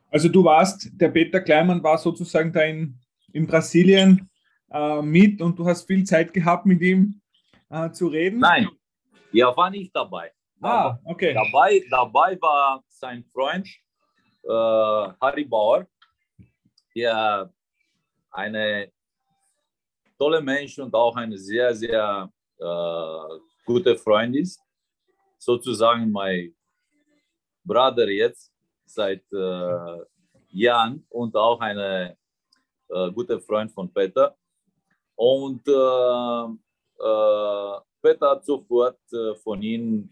Also 0.10 0.28
du 0.28 0.44
warst, 0.44 0.90
der 0.94 1.10
Peter 1.10 1.40
Kleimann 1.40 1.82
war 1.84 1.98
sozusagen 1.98 2.52
da 2.52 2.62
in, 2.64 3.00
in 3.32 3.48
Brasilien 3.48 4.30
äh, 4.70 5.02
mit 5.02 5.42
und 5.42 5.58
du 5.58 5.66
hast 5.66 5.88
viel 5.88 6.04
Zeit 6.04 6.34
gehabt, 6.34 6.66
mit 6.66 6.82
ihm 6.82 7.22
äh, 7.70 7.92
zu 7.92 8.08
reden? 8.08 8.40
Nein, 8.40 8.68
er 9.34 9.56
war 9.56 9.70
nicht 9.70 9.96
dabei. 9.96 10.32
Ah, 10.62 11.00
okay. 11.06 11.34
Dabei, 11.34 11.84
dabei 11.90 12.40
war 12.42 12.84
sein 12.88 13.24
Freund 13.24 13.68
äh, 14.44 14.50
Harry 14.50 15.46
Bauer, 15.46 15.88
der 16.96 17.52
eine 18.32 18.92
tolle 20.22 20.40
Mensch 20.40 20.78
und 20.78 20.94
auch 20.94 21.16
ein 21.16 21.36
sehr, 21.36 21.74
sehr 21.74 22.32
äh, 22.60 23.40
guter 23.66 23.96
Freund 23.98 24.36
ist. 24.36 24.62
Sozusagen 25.40 26.12
mein 26.12 26.54
Bruder 27.64 28.08
jetzt 28.08 28.54
seit 28.86 29.24
äh, 29.34 29.98
Jahren 30.50 31.04
und 31.10 31.36
auch 31.36 31.60
ein 31.60 31.78
äh, 31.80 33.12
guter 33.16 33.40
Freund 33.42 33.72
von 33.72 33.92
Peter. 33.92 34.38
Und 35.16 35.68
äh, 35.68 36.44
äh, 37.10 37.80
Peter 38.04 38.30
hat 38.30 38.46
sofort 38.46 39.00
äh, 39.12 39.34
von 39.44 39.60
ihm 39.64 40.08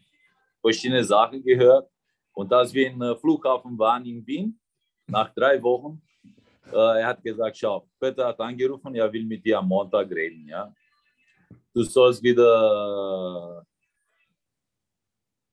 verschiedene 0.59 1.03
Sachen 1.03 1.43
gehört. 1.43 1.87
Und 2.33 2.51
als 2.51 2.73
wir 2.73 2.87
im 2.87 3.15
Flughafen 3.21 3.77
waren 3.77 4.03
in 4.07 4.25
Wien, 4.25 4.59
nach 5.05 5.31
drei 5.35 5.61
Wochen, 5.61 6.01
er 6.71 7.07
hat 7.07 7.23
gesagt, 7.23 7.57
schau, 7.57 7.87
Peter 7.99 8.27
hat 8.27 8.39
angerufen, 8.39 8.95
er 8.95 9.11
will 9.11 9.25
mit 9.25 9.43
dir 9.43 9.59
am 9.59 9.67
Montag 9.67 10.09
reden. 10.11 10.47
Ja? 10.47 10.73
Du 11.73 11.83
sollst 11.83 12.21
wieder 12.21 13.65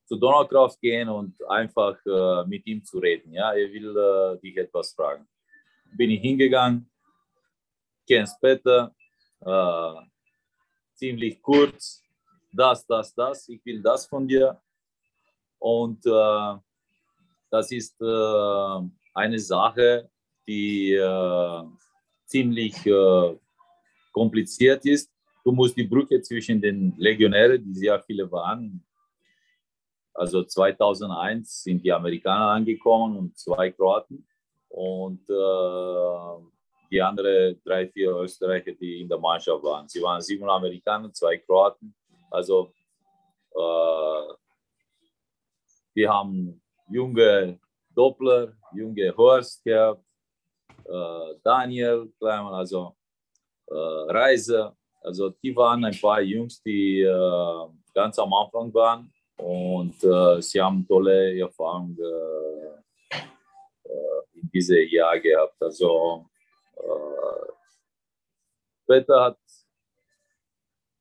zu 0.06 0.16
Donaukraft 0.16 0.80
gehen 0.80 1.08
und 1.08 1.34
einfach 1.48 1.96
äh, 2.06 2.46
mit 2.46 2.66
ihm 2.66 2.84
zu 2.84 2.98
reden. 2.98 3.32
Ja? 3.32 3.52
Er 3.52 3.72
will 3.72 3.96
äh, 3.96 4.40
dich 4.40 4.56
etwas 4.56 4.92
fragen. 4.92 5.26
Bin 5.96 6.10
ich 6.10 6.20
hingegangen, 6.20 6.90
kennst 8.06 8.40
Peter, 8.40 8.94
äh, 9.40 9.94
ziemlich 10.94 11.42
kurz, 11.42 12.02
das, 12.52 12.86
das, 12.86 13.14
das, 13.14 13.48
ich 13.48 13.64
will 13.64 13.82
das 13.82 14.06
von 14.06 14.26
dir. 14.26 14.60
Und 15.58 16.04
äh, 16.06 16.54
das 17.50 17.70
ist 17.70 18.00
äh, 18.00 18.80
eine 19.14 19.38
Sache, 19.38 20.10
die 20.46 20.92
äh, 20.92 21.62
ziemlich 22.24 22.86
äh, 22.86 23.36
kompliziert 24.12 24.84
ist. 24.86 25.12
Du 25.44 25.52
musst 25.52 25.76
die 25.76 25.84
Brücke 25.84 26.20
zwischen 26.22 26.60
den 26.60 26.94
Legionären, 26.96 27.62
die 27.62 27.74
sehr 27.74 28.00
viele 28.00 28.30
waren, 28.30 28.84
also 30.16 30.42
2001 30.42 31.62
sind 31.62 31.84
die 31.84 31.92
Amerikaner 31.92 32.48
angekommen 32.52 33.18
und 33.18 33.36
zwei 33.36 33.70
Kroaten 33.70 34.26
und 34.70 35.20
äh, 35.28 36.44
die 36.90 37.02
anderen 37.02 37.60
drei, 37.62 37.86
vier 37.88 38.12
Österreicher, 38.16 38.72
die 38.72 39.02
in 39.02 39.08
der 39.08 39.18
Mannschaft 39.18 39.62
waren. 39.62 39.86
Sie 39.88 40.00
waren 40.00 40.22
sieben 40.22 40.48
Amerikaner, 40.48 41.12
zwei 41.12 41.36
Kroaten. 41.36 41.94
Also 42.30 42.72
äh, 43.54 44.34
wir 45.92 46.08
haben 46.08 46.62
junge 46.88 47.60
Doppler, 47.94 48.54
junge 48.74 49.14
Horst 49.14 49.62
gehabt, 49.64 50.02
Daniel 51.42 52.12
Kleimann, 52.18 52.54
also 52.54 52.96
äh, 53.68 53.74
Reise. 53.74 54.76
Also 55.02 55.30
die 55.30 55.54
waren 55.54 55.84
ein 55.84 55.98
paar 56.00 56.20
Jungs, 56.20 56.62
die 56.62 57.00
äh, 57.02 57.66
ganz 57.94 58.18
am 58.18 58.32
Anfang 58.32 58.72
waren 58.74 59.12
und 59.38 60.02
äh, 60.04 60.40
sie 60.40 60.60
haben 60.60 60.86
tolle 60.86 61.38
Erfahrungen 61.38 61.96
äh, 61.98 63.16
äh, 63.16 64.40
in 64.40 64.50
diesem 64.50 64.88
Jahr 64.88 65.18
gehabt. 65.18 65.60
Also 65.60 66.26
Peter 68.86 69.20
hat 69.20 69.38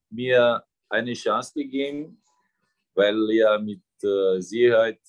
mir 0.10 0.64
eine 0.90 1.14
Chance 1.14 1.54
gegeben, 1.54 2.22
weil 2.96 3.30
er 3.32 3.60
mit 3.60 3.84
Sicherheit 4.40 5.00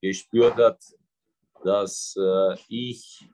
gespürt 0.00 0.56
hat, 0.56 0.82
dass 1.62 2.16
ich 2.68 3.28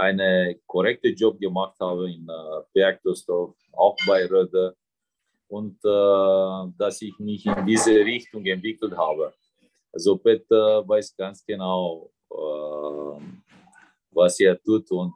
einen 0.00 0.58
korrekten 0.66 1.14
Job 1.14 1.38
gemacht 1.38 1.76
habe 1.78 2.10
in 2.10 2.26
äh, 2.28 2.62
Bergdorf, 2.72 3.54
auch 3.72 3.96
bei 4.06 4.26
Röde 4.26 4.74
und 5.48 5.76
äh, 5.84 6.72
dass 6.78 7.02
ich 7.02 7.18
mich 7.18 7.44
in 7.44 7.66
diese 7.66 7.94
Richtung 7.94 8.44
entwickelt 8.46 8.96
habe. 8.96 9.34
Also 9.92 10.16
Peter 10.16 10.86
weiß 10.88 11.14
ganz 11.16 11.44
genau, 11.44 12.10
äh, 12.30 13.20
was 14.12 14.40
er 14.40 14.60
tut 14.62 14.90
und 14.90 15.14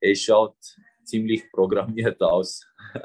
er 0.00 0.14
schaut 0.14 0.56
ziemlich 1.04 1.50
programmiert 1.50 2.20
aus. 2.22 2.64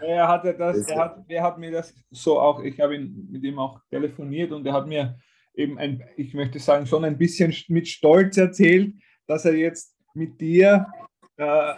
Er 0.00 0.28
hatte 0.28 0.56
das, 0.56 0.88
er 0.88 0.98
hat, 0.98 1.24
er 1.28 1.42
hat 1.42 1.58
mir 1.58 1.70
das 1.70 1.94
so 2.10 2.38
auch, 2.38 2.60
ich 2.62 2.78
habe 2.80 2.94
ihn 2.96 3.28
mit 3.30 3.42
ihm 3.42 3.58
auch 3.58 3.80
telefoniert 3.90 4.52
und 4.52 4.66
er 4.66 4.72
hat 4.72 4.86
mir 4.86 5.18
eben 5.54 5.78
ein, 5.78 6.02
ich 6.16 6.34
möchte 6.34 6.58
sagen, 6.58 6.86
schon 6.86 7.04
ein 7.04 7.18
bisschen 7.18 7.54
mit 7.68 7.88
Stolz 7.88 8.36
erzählt, 8.36 8.94
dass 9.26 9.44
er 9.44 9.54
jetzt 9.54 9.96
mit 10.14 10.40
dir 10.40 10.86
äh, 11.36 11.74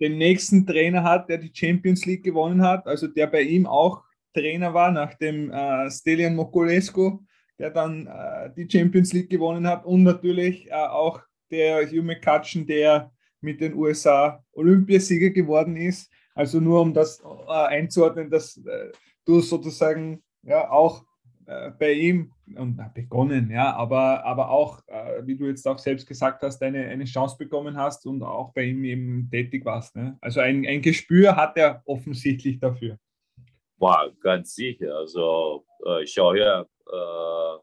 den 0.00 0.18
nächsten 0.18 0.66
Trainer 0.66 1.02
hat, 1.02 1.28
der 1.28 1.38
die 1.38 1.52
Champions 1.52 2.06
League 2.06 2.24
gewonnen 2.24 2.62
hat, 2.62 2.86
also 2.86 3.06
der 3.06 3.26
bei 3.26 3.42
ihm 3.42 3.66
auch 3.66 4.02
Trainer 4.34 4.72
war 4.72 4.90
nach 4.90 5.14
dem 5.14 5.50
äh, 5.50 5.90
Stelian 5.90 6.36
Mokulescu, 6.36 7.20
der 7.58 7.70
dann 7.70 8.06
äh, 8.06 8.50
die 8.56 8.68
Champions 8.70 9.12
League 9.12 9.30
gewonnen 9.30 9.66
hat 9.66 9.84
und 9.84 10.02
natürlich 10.02 10.68
äh, 10.68 10.74
auch 10.74 11.20
der 11.50 11.86
Hugh 11.86 12.02
McCutcheon, 12.02 12.66
der 12.66 13.10
mit 13.40 13.60
den 13.60 13.74
USA 13.74 14.42
Olympiasieger 14.52 15.30
geworden 15.30 15.76
ist. 15.76 16.10
Also 16.34 16.60
nur 16.60 16.80
um 16.80 16.94
das 16.94 17.20
äh, 17.20 17.52
einzuordnen, 17.52 18.30
dass 18.30 18.56
äh, 18.58 18.92
du 19.24 19.40
sozusagen 19.40 20.22
ja 20.42 20.70
auch 20.70 21.04
äh, 21.50 21.72
bei 21.76 21.92
ihm 21.92 22.32
und 22.56 22.78
begonnen, 22.94 23.50
ja, 23.50 23.74
aber, 23.74 24.24
aber 24.24 24.50
auch, 24.50 24.86
äh, 24.86 25.26
wie 25.26 25.34
du 25.36 25.46
jetzt 25.46 25.66
auch 25.66 25.80
selbst 25.80 26.06
gesagt 26.06 26.42
hast, 26.42 26.62
eine, 26.62 26.86
eine 26.86 27.06
Chance 27.06 27.36
bekommen 27.36 27.76
hast 27.76 28.06
und 28.06 28.22
auch 28.22 28.52
bei 28.52 28.62
ihm 28.62 28.84
eben 28.84 29.28
tätig 29.28 29.64
warst. 29.64 29.96
Ne? 29.96 30.16
Also 30.20 30.38
ein, 30.38 30.64
ein 30.64 30.80
Gespür 30.80 31.34
hat 31.34 31.56
er 31.56 31.82
offensichtlich 31.86 32.60
dafür. 32.60 32.98
War 33.78 34.12
ganz 34.22 34.54
sicher. 34.54 34.94
Also 34.94 35.64
äh, 35.84 36.06
schau 36.06 36.34
her, 36.34 36.68
äh, 36.86 37.58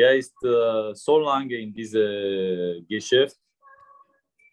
er 0.00 0.16
ist 0.16 0.42
äh, 0.42 0.94
so 0.94 1.18
lange 1.18 1.56
in 1.56 1.74
diesem 1.74 2.86
Geschäft. 2.88 3.36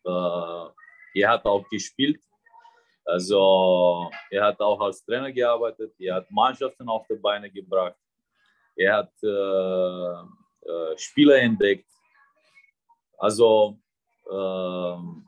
Äh, 0.05 0.09
er 0.09 1.29
hat 1.29 1.45
auch 1.45 1.65
gespielt. 1.69 2.19
Also 3.05 4.09
er 4.29 4.45
hat 4.45 4.59
auch 4.59 4.79
als 4.79 5.03
Trainer 5.03 5.31
gearbeitet. 5.31 5.93
Er 5.99 6.15
hat 6.15 6.31
Mannschaften 6.31 6.87
auf 6.87 7.05
die 7.07 7.15
Beine 7.15 7.51
gebracht. 7.51 7.95
Er 8.75 8.97
hat 8.97 9.13
äh, 9.21 10.69
äh, 10.71 10.97
Spieler 10.97 11.37
entdeckt. 11.37 11.89
Also 13.17 13.77
ähm, 14.31 15.25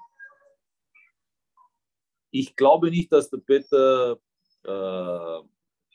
ich 2.31 2.55
glaube 2.55 2.89
nicht, 2.89 3.11
dass 3.11 3.29
der 3.29 3.37
Peter 3.37 4.17
äh, 4.63 5.39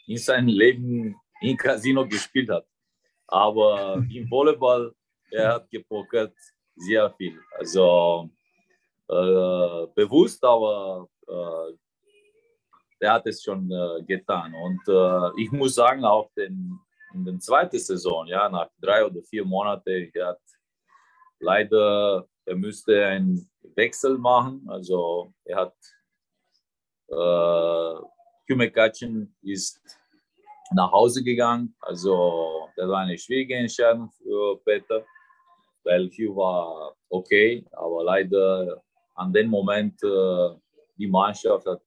in 0.06 0.18
seinem 0.18 0.48
Leben 0.48 1.16
in 1.40 1.56
Casino 1.56 2.06
gespielt 2.06 2.50
hat. 2.50 2.66
Aber 3.26 3.94
im 4.14 4.30
Volleyball, 4.30 4.94
er 5.30 5.54
hat 5.54 5.70
gepokert 5.70 6.34
sehr 6.76 7.10
viel. 7.12 7.40
Also 7.58 8.30
äh, 9.08 9.86
bewusst, 9.94 10.42
aber 10.44 11.08
äh, 11.30 11.76
er 13.00 13.12
hat 13.14 13.26
es 13.26 13.42
schon 13.42 13.70
äh, 13.70 14.02
getan. 14.02 14.54
Und 14.54 14.80
äh, 14.88 15.42
ich 15.42 15.50
muss 15.50 15.74
sagen, 15.74 16.04
auch 16.04 16.30
den, 16.36 16.78
in 17.14 17.24
der 17.24 17.38
zweiten 17.38 17.78
Saison, 17.78 18.26
ja, 18.26 18.48
nach 18.48 18.68
drei 18.80 19.04
oder 19.04 19.22
vier 19.22 19.44
Monaten, 19.44 20.10
er 20.14 20.26
hat 20.28 20.40
leider, 21.40 22.26
er 22.44 22.56
müsste 22.56 23.06
einen 23.06 23.50
Wechsel 23.74 24.18
machen. 24.18 24.66
Also 24.68 25.32
er 25.44 25.56
hat 25.56 25.74
äh, 27.08 28.04
Kümekatschen 28.46 29.34
ist 29.42 29.80
nach 30.72 30.92
Hause 30.92 31.22
gegangen. 31.22 31.74
Also 31.80 32.68
das 32.76 32.88
war 32.88 32.98
eine 32.98 33.18
schwierige 33.18 33.56
Entscheidung 33.56 34.10
für 34.10 34.58
Peter, 34.64 35.04
weil 35.84 36.08
Hugh 36.10 36.36
war 36.36 36.94
okay, 37.08 37.64
aber 37.72 38.04
leider 38.04 38.82
an 39.14 39.32
dem 39.32 39.48
Moment 39.48 40.02
äh, 40.02 40.50
die 41.00 41.08
Mannschaft 41.08 41.66
hat 41.66 41.80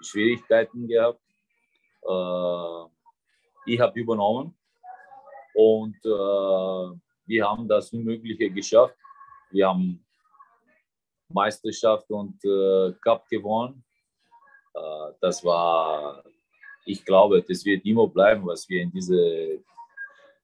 Schwierigkeiten 0.00 0.86
gehabt. 0.86 1.20
Äh, 2.02 3.72
ich 3.72 3.80
habe 3.80 3.98
übernommen 3.98 4.56
und 5.54 5.96
äh, 6.04 6.98
wir 7.26 7.48
haben 7.48 7.66
das 7.66 7.92
Unmögliche 7.92 8.50
geschafft. 8.50 8.96
Wir 9.50 9.68
haben 9.68 10.04
Meisterschaft 11.28 12.08
und 12.10 12.38
äh, 12.44 12.92
Cup 13.02 13.28
gewonnen. 13.28 13.84
Das 15.20 15.44
war, 15.44 16.24
ich 16.84 17.04
glaube, 17.04 17.40
das 17.40 17.64
wird 17.64 17.86
immer 17.86 18.08
bleiben, 18.08 18.44
was 18.44 18.68
wir 18.68 18.82
in 18.82 18.90
dieser 18.90 19.62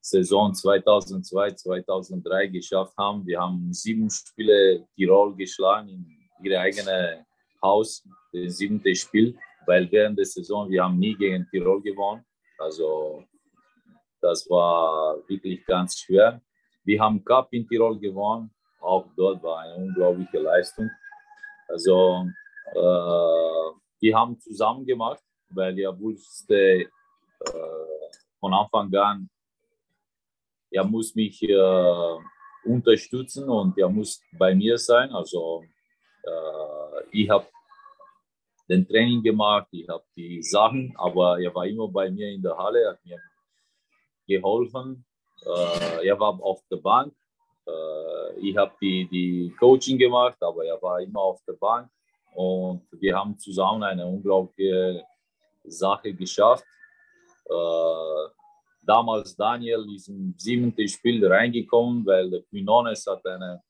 Saison 0.00 0.54
2002, 0.54 1.50
2003 1.50 2.46
geschafft 2.46 2.96
haben. 2.96 3.26
Wir 3.26 3.40
haben 3.40 3.72
sieben 3.72 4.08
Spiele 4.08 4.86
Tirol 4.94 5.34
geschlagen 5.34 5.88
in 5.88 6.46
ihr 6.46 6.60
eigenes 6.60 7.26
Haus, 7.62 8.06
das 8.32 8.56
siebte 8.56 8.94
Spiel, 8.94 9.36
weil 9.66 9.90
während 9.90 10.18
der 10.18 10.24
Saison 10.24 10.70
wir 10.70 10.84
haben 10.84 10.98
nie 10.98 11.14
gegen 11.14 11.46
Tirol 11.50 11.82
gewonnen. 11.82 12.24
Also 12.58 13.24
das 14.20 14.48
war 14.48 15.16
wirklich 15.28 15.64
ganz 15.66 15.98
schwer. 15.98 16.40
Wir 16.84 17.00
haben 17.00 17.24
Cup 17.24 17.48
in 17.52 17.66
Tirol 17.66 17.98
gewonnen, 17.98 18.50
auch 18.80 19.06
dort 19.16 19.42
war 19.42 19.60
eine 19.60 19.76
unglaubliche 19.76 20.38
Leistung. 20.38 20.90
Also 21.68 22.26
äh, 22.74 23.78
die 24.00 24.14
haben 24.14 24.38
zusammen 24.38 24.84
gemacht, 24.86 25.22
weil 25.50 25.78
er 25.78 25.98
wusste 25.98 26.56
äh, 26.56 26.88
von 28.38 28.54
Anfang 28.54 28.94
an, 28.94 29.28
er 30.70 30.84
muss 30.84 31.14
mich 31.14 31.42
äh, 31.42 32.18
unterstützen 32.64 33.48
und 33.48 33.76
er 33.78 33.88
muss 33.88 34.22
bei 34.38 34.54
mir 34.54 34.78
sein. 34.78 35.10
Also 35.10 35.64
ich 37.12 37.28
habe 37.28 37.46
den 38.70 38.86
Training 38.86 39.22
gemacht, 39.22 39.66
ich 39.72 39.88
habe 39.88 40.04
die 40.16 40.42
Sachen, 40.42 40.94
aber 40.96 41.40
er 41.40 41.52
war 41.54 41.66
immer 41.66 41.88
bei 41.88 42.08
mir 42.10 42.28
in 42.28 42.40
der 42.40 42.56
Halle, 42.56 42.88
hat 42.88 43.04
mir 43.04 43.18
geholfen. 44.28 45.04
Äh, 45.44 46.06
er 46.06 46.18
war 46.20 46.40
auf 46.40 46.62
der 46.70 46.76
Bank. 46.76 47.12
Äh, 47.66 48.40
ich 48.40 48.56
habe 48.56 48.72
die, 48.80 49.08
die 49.08 49.54
Coaching 49.58 49.98
gemacht, 49.98 50.40
aber 50.40 50.64
er 50.64 50.80
war 50.80 51.00
immer 51.00 51.20
auf 51.20 51.42
der 51.48 51.54
Bank. 51.54 51.90
Und 52.34 52.86
wir 52.92 53.16
haben 53.16 53.36
zusammen 53.36 53.82
eine 53.82 54.06
unglaubliche 54.06 55.04
Sache 55.64 56.14
geschafft. 56.14 56.64
Äh, 57.46 58.24
damals 58.82 59.34
Daniel 59.34 59.84
ist 59.92 60.08
im 60.08 60.34
siebten 60.38 60.88
Spiel 60.88 61.26
reingekommen, 61.26 62.06
weil 62.06 62.30
der 62.30 62.42
Quinones 62.42 63.04
hat 63.06 63.26
eine 63.26 63.62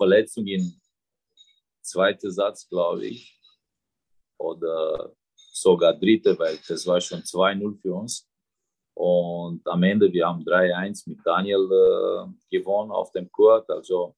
Verletzung 0.00 0.46
im 0.46 0.80
zweiten 1.82 2.30
Satz, 2.30 2.66
glaube 2.66 3.06
ich. 3.06 3.38
Oder 4.38 5.12
sogar 5.36 5.92
dritte, 5.92 6.38
weil 6.38 6.58
das 6.66 6.86
war 6.86 7.00
schon 7.02 7.20
2-0 7.20 7.82
für 7.82 7.94
uns. 7.94 8.26
Und 8.94 9.66
am 9.66 9.82
Ende, 9.82 10.10
wir 10.10 10.26
haben 10.26 10.42
3-1 10.42 11.08
mit 11.10 11.18
Daniel 11.24 11.64
äh, 11.70 12.56
gewonnen 12.56 12.90
auf 12.90 13.12
dem 13.12 13.30
Court. 13.30 13.68
Also 13.68 14.16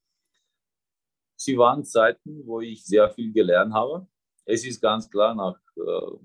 sie 1.37 1.59
waren 1.59 1.85
Zeiten, 1.85 2.47
wo 2.47 2.61
ich 2.61 2.85
sehr 2.85 3.11
viel 3.11 3.33
gelernt 3.33 3.75
habe. 3.75 4.07
Es 4.45 4.65
ist 4.65 4.81
ganz 4.81 5.11
klar, 5.11 5.35
nach 5.35 5.59
äh, 5.77 6.17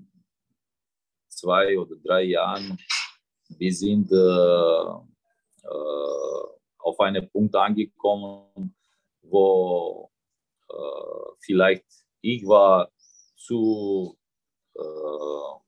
zwei 1.28 1.76
oder 1.78 1.96
drei 2.04 2.22
Jahren, 2.22 2.78
wir 3.58 3.72
sind 3.72 4.10
äh, 4.12 4.90
äh, 5.66 6.44
auf 6.78 7.00
einen 7.00 7.28
Punkt 7.30 7.54
angekommen, 7.56 8.74
wo 9.30 10.10
äh, 10.68 11.32
vielleicht 11.40 11.84
ich 12.20 12.46
war 12.46 12.90
zu 13.36 14.18
äh, 14.74 15.58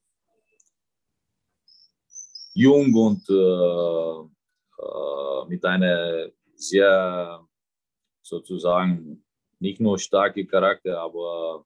jung 2.55 2.95
und 2.95 3.29
äh, 3.31 4.83
äh, 4.83 5.49
mit 5.49 5.65
einer 5.65 6.31
sehr 6.55 7.47
sozusagen 8.23 9.25
nicht 9.59 9.81
nur 9.81 9.99
starke 9.99 10.47
Charakter, 10.47 11.01
aber 11.01 11.65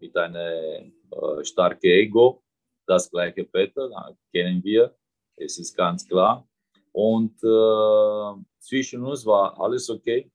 mit 0.00 0.16
einem 0.16 0.92
äh, 1.10 1.44
starken 1.44 1.86
Ego. 1.86 2.42
Das 2.86 3.10
gleiche 3.10 3.44
Peter 3.44 4.16
kennen 4.32 4.62
wir, 4.64 4.96
es 5.36 5.58
ist 5.58 5.76
ganz 5.76 6.06
klar. 6.08 6.48
Und 6.92 7.34
äh, 7.42 8.44
zwischen 8.58 9.04
uns 9.04 9.26
war 9.26 9.60
alles 9.60 9.90
okay. 9.90 10.30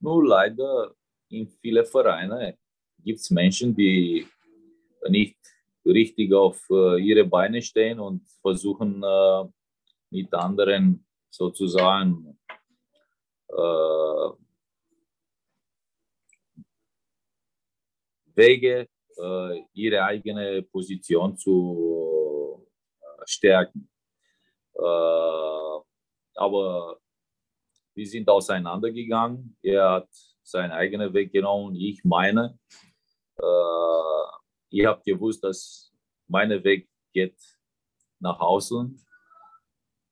Nur 0.00 0.26
leider 0.26 0.94
in 1.28 1.48
vielen 1.48 1.84
Vereinen 1.84 2.56
gibt 3.04 3.20
es 3.20 3.30
Menschen, 3.30 3.74
die 3.74 4.26
nicht 5.08 5.36
richtig 5.84 6.32
auf 6.32 6.60
äh, 6.70 7.00
ihre 7.00 7.24
Beine 7.24 7.62
stehen 7.62 7.98
und 8.00 8.26
versuchen 8.40 9.02
äh, 9.02 9.44
mit 10.10 10.32
anderen 10.34 11.04
sozusagen 11.30 12.38
äh, 13.48 14.30
Wege, 18.34 18.88
ihre 19.72 20.04
eigene 20.04 20.62
Position 20.62 21.36
zu 21.36 22.64
stärken. 23.24 23.90
Aber 26.36 27.00
wir 27.98 28.06
sind 28.06 28.28
auseinandergegangen. 28.30 29.56
Er 29.60 29.90
hat 29.90 30.08
seinen 30.44 30.70
eigenen 30.70 31.12
Weg 31.12 31.32
genommen, 31.32 31.74
ich 31.74 32.04
meine. 32.04 32.56
Äh, 33.36 34.24
ich 34.70 34.86
habe 34.86 35.02
gewusst, 35.04 35.42
dass 35.42 35.92
mein 36.28 36.50
Weg 36.62 36.88
geht 37.12 37.36
nach 38.20 38.38
Ausland 38.38 39.00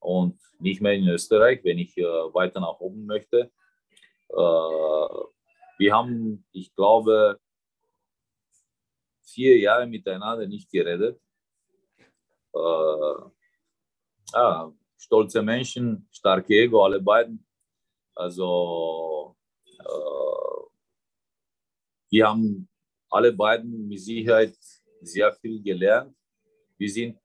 und 0.00 0.36
nicht 0.58 0.80
mehr 0.80 0.94
in 0.94 1.06
Österreich, 1.08 1.62
wenn 1.62 1.78
ich 1.78 1.96
äh, 1.96 2.02
weiter 2.02 2.58
nach 2.58 2.80
oben 2.80 3.06
möchte. 3.06 3.52
Äh, 4.30 4.34
wir 5.78 5.94
haben, 5.94 6.44
ich 6.50 6.74
glaube, 6.74 7.38
vier 9.22 9.58
Jahre 9.58 9.86
miteinander 9.86 10.48
nicht 10.48 10.72
geredet. 10.72 11.20
Äh, 12.52 13.14
ja, 14.32 14.72
stolze 14.98 15.40
Menschen, 15.40 16.08
starke 16.10 16.52
Ego, 16.52 16.84
alle 16.84 17.00
beiden. 17.00 17.46
Also, 18.16 19.36
äh, 19.78 20.62
wir 22.10 22.26
haben 22.26 22.66
alle 23.10 23.32
beiden 23.32 23.86
mit 23.88 24.00
Sicherheit 24.00 24.56
sehr 25.02 25.32
viel 25.34 25.62
gelernt. 25.62 26.16
Wir 26.78 26.90
sind 26.90 27.18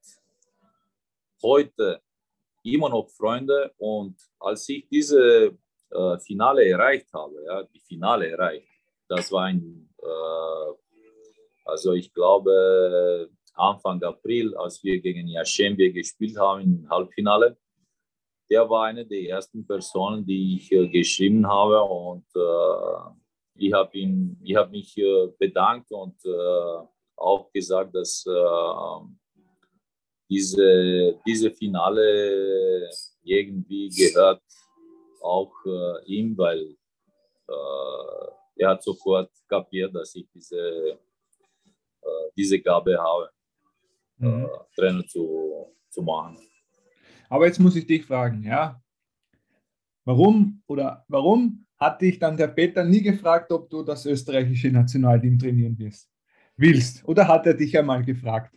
heute 1.42 2.02
immer 2.64 2.90
noch 2.90 3.10
Freunde 3.10 3.74
und 3.78 4.16
als 4.40 4.68
ich 4.68 4.88
diese 4.90 5.58
äh, 5.90 6.20
Finale 6.20 6.68
erreicht 6.68 7.08
habe, 7.14 7.42
ja, 7.46 7.64
die 7.64 7.80
Finale 7.80 8.30
erreicht, 8.30 8.68
das 9.08 9.32
war 9.32 9.46
ein, 9.46 9.90
äh, 9.98 10.74
also 11.66 11.94
ich 11.94 12.14
glaube 12.14 13.30
Anfang 13.54 14.04
April, 14.04 14.56
als 14.58 14.84
wir 14.84 15.00
gegen 15.00 15.28
Yashembe 15.30 15.92
gespielt 15.94 16.38
haben 16.38 16.62
im 16.62 16.90
Halbfinale, 16.90 17.58
der 18.52 18.70
war 18.70 18.84
eine 18.88 19.06
der 19.06 19.30
ersten 19.30 19.66
Personen, 19.66 20.26
die 20.26 20.58
ich 20.58 20.72
äh, 20.74 20.88
geschrieben 20.90 21.48
habe 21.48 21.82
und 21.82 22.26
äh, 22.36 23.22
ich 23.56 23.72
habe 23.72 23.98
habe 24.58 24.72
mich 24.72 24.98
äh, 24.98 25.28
bedankt 25.40 25.90
und 25.92 26.18
äh, 26.26 26.86
auch 27.16 27.50
gesagt, 27.54 27.96
dass 27.96 28.26
äh, 28.28 29.06
diese, 30.30 31.18
diese 31.26 31.52
Finale 31.52 32.90
irgendwie 33.24 33.88
gehört 33.88 34.42
auch 35.22 35.54
äh, 35.66 36.06
ihm, 36.06 36.38
weil 36.38 36.76
er 38.56 38.70
hat 38.70 38.82
sofort 38.82 39.30
kapiert, 39.50 39.94
dass 39.94 40.16
ich 40.16 40.26
diese, 40.34 40.98
diese 42.38 42.62
Gabe 42.62 42.98
habe, 42.98 43.30
mhm. 44.20 44.50
Trainer 44.74 45.06
zu, 45.06 45.76
zu 45.90 46.02
machen. 46.02 46.38
Aber 47.32 47.46
jetzt 47.46 47.60
muss 47.60 47.78
ich 47.78 47.88
dich 47.88 48.06
fragen, 48.06 48.44
ja, 48.44 48.82
warum 50.04 50.62
oder 50.68 51.06
warum 51.08 51.66
hat 51.78 52.02
dich 52.02 52.20
dann 52.20 52.36
der 52.36 52.48
Peter 52.48 52.84
nie 52.84 53.02
gefragt, 53.02 53.52
ob 53.54 53.70
du 53.70 53.84
das 53.84 54.06
österreichische 54.06 54.70
Nationalteam 54.70 55.40
trainieren 55.40 55.76
willst? 55.80 56.12
willst? 56.58 57.08
Oder 57.08 57.28
hat 57.28 57.46
er 57.46 57.54
dich 57.54 57.78
einmal 57.78 58.04
gefragt? 58.04 58.54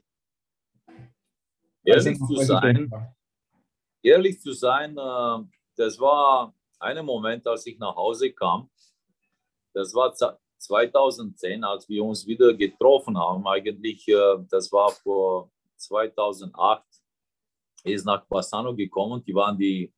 Ehrlich 1.85 2.19
zu 2.19 2.37
sein, 2.37 2.91
ehrlich 4.03 4.41
zu 4.41 4.53
sein, 4.53 4.97
äh, 4.97 5.45
das 5.77 6.01
war 6.01 6.53
ein 6.81 7.05
Moment, 7.05 7.47
als 7.47 7.67
ich 7.67 7.79
nach 7.79 7.95
Hause 7.95 8.33
kam. 8.33 8.71
Das 9.73 9.95
war 9.95 10.13
2010, 10.59 11.63
als 11.63 11.89
wir 11.89 12.03
uns 12.03 12.27
wieder 12.27 12.55
getroffen 12.55 13.17
haben. 13.19 13.47
Eigentlich, 13.47 14.09
äh, 14.09 14.37
das 14.51 14.73
war 14.73 14.91
vor 14.91 15.53
2008, 15.77 17.04
ist 17.85 18.07
nach 18.07 18.25
Bassano 18.27 18.75
gekommen. 18.75 19.23
Die 19.27 19.35
waren 19.35 19.57
die 19.57 19.93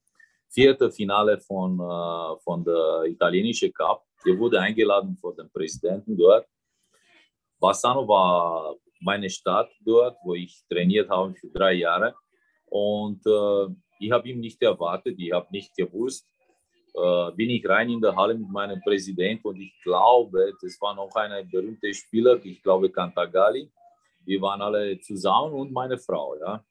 vierte 0.49 0.91
Finale 0.91 1.39
von, 1.39 1.79
äh, 1.79 2.41
von 2.43 2.65
der 2.65 3.05
italienischen 3.05 3.73
Cup. 3.73 4.05
Der 4.25 4.39
wurde 4.39 4.61
eingeladen 4.61 5.17
von 5.17 5.37
dem 5.37 5.51
Präsidenten 5.51 6.17
dort. 6.17 6.47
Bassano 7.59 8.07
war 8.07 8.77
meine 9.01 9.31
Stadt 9.31 9.71
dort, 9.81 10.17
wo 10.25 10.35
ich 10.35 10.65
trainiert 10.69 11.09
habe 11.09 11.35
für 11.35 11.49
drei 11.49 11.75
Jahre. 11.75 12.15
Und 12.67 13.25
äh, 13.27 13.75
ich 14.01 14.11
habe 14.11 14.29
ihn 14.29 14.41
nicht 14.41 14.61
erwartet, 14.63 15.17
ich 15.19 15.33
habe 15.33 15.47
nicht 15.51 15.75
gewusst. 15.77 16.27
Äh, 16.95 17.33
bin 17.33 17.51
ich 17.51 17.67
rein 17.69 17.91
in 17.91 18.01
der 18.01 18.17
Halle 18.17 18.35
mit 18.35 18.49
meinem 18.49 18.81
Präsidenten 18.81 19.47
und 19.49 19.61
ich 19.61 19.75
glaube, 19.83 20.55
das 20.61 20.81
war 20.81 20.95
noch 20.95 21.15
ein 21.15 21.49
berühmter 21.51 21.93
Spieler, 21.93 22.43
ich 22.43 22.63
glaube 22.63 22.91
Cantagalli. 22.91 23.71
Wir 24.25 24.41
waren 24.41 24.63
alle 24.63 24.99
zusammen 25.01 25.53
und 25.53 25.73
meine 25.73 25.99
Frau, 25.99 26.37
ja. 26.37 26.65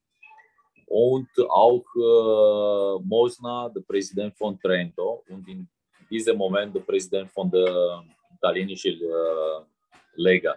Und 0.88 1.30
auch 1.50 1.86
äh, 1.96 3.04
Mosna, 3.04 3.70
der 3.70 3.82
Präsident 3.82 4.38
von 4.38 4.60
Trento 4.60 5.24
und 5.30 5.48
in 5.48 5.68
diesem 6.10 6.38
Moment 6.38 6.76
der 6.76 6.82
Präsident 6.82 7.32
von 7.32 7.50
der 7.50 8.04
italienischen 8.36 8.94
äh, 8.94 9.64
Lega. 10.16 10.56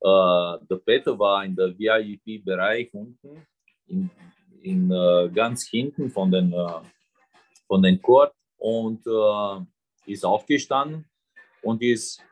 Uh, 0.00 0.58
der 0.68 0.76
Peter 0.84 1.18
war 1.18 1.44
in 1.46 1.56
der 1.56 1.68
VIP-Bereich 1.78 2.92
unten, 2.92 3.46
in, 3.86 4.10
in 4.60 4.92
uh, 4.92 5.30
ganz 5.32 5.66
hinten 5.66 6.10
von 6.10 6.30
den, 6.30 6.52
uh, 6.52 6.82
von 7.66 7.82
den 7.82 8.00
Court 8.02 8.34
und 8.58 9.02
ist 10.06 10.24
aufgestanden 10.24 11.06
und 11.62 11.82
ist 11.82 12.22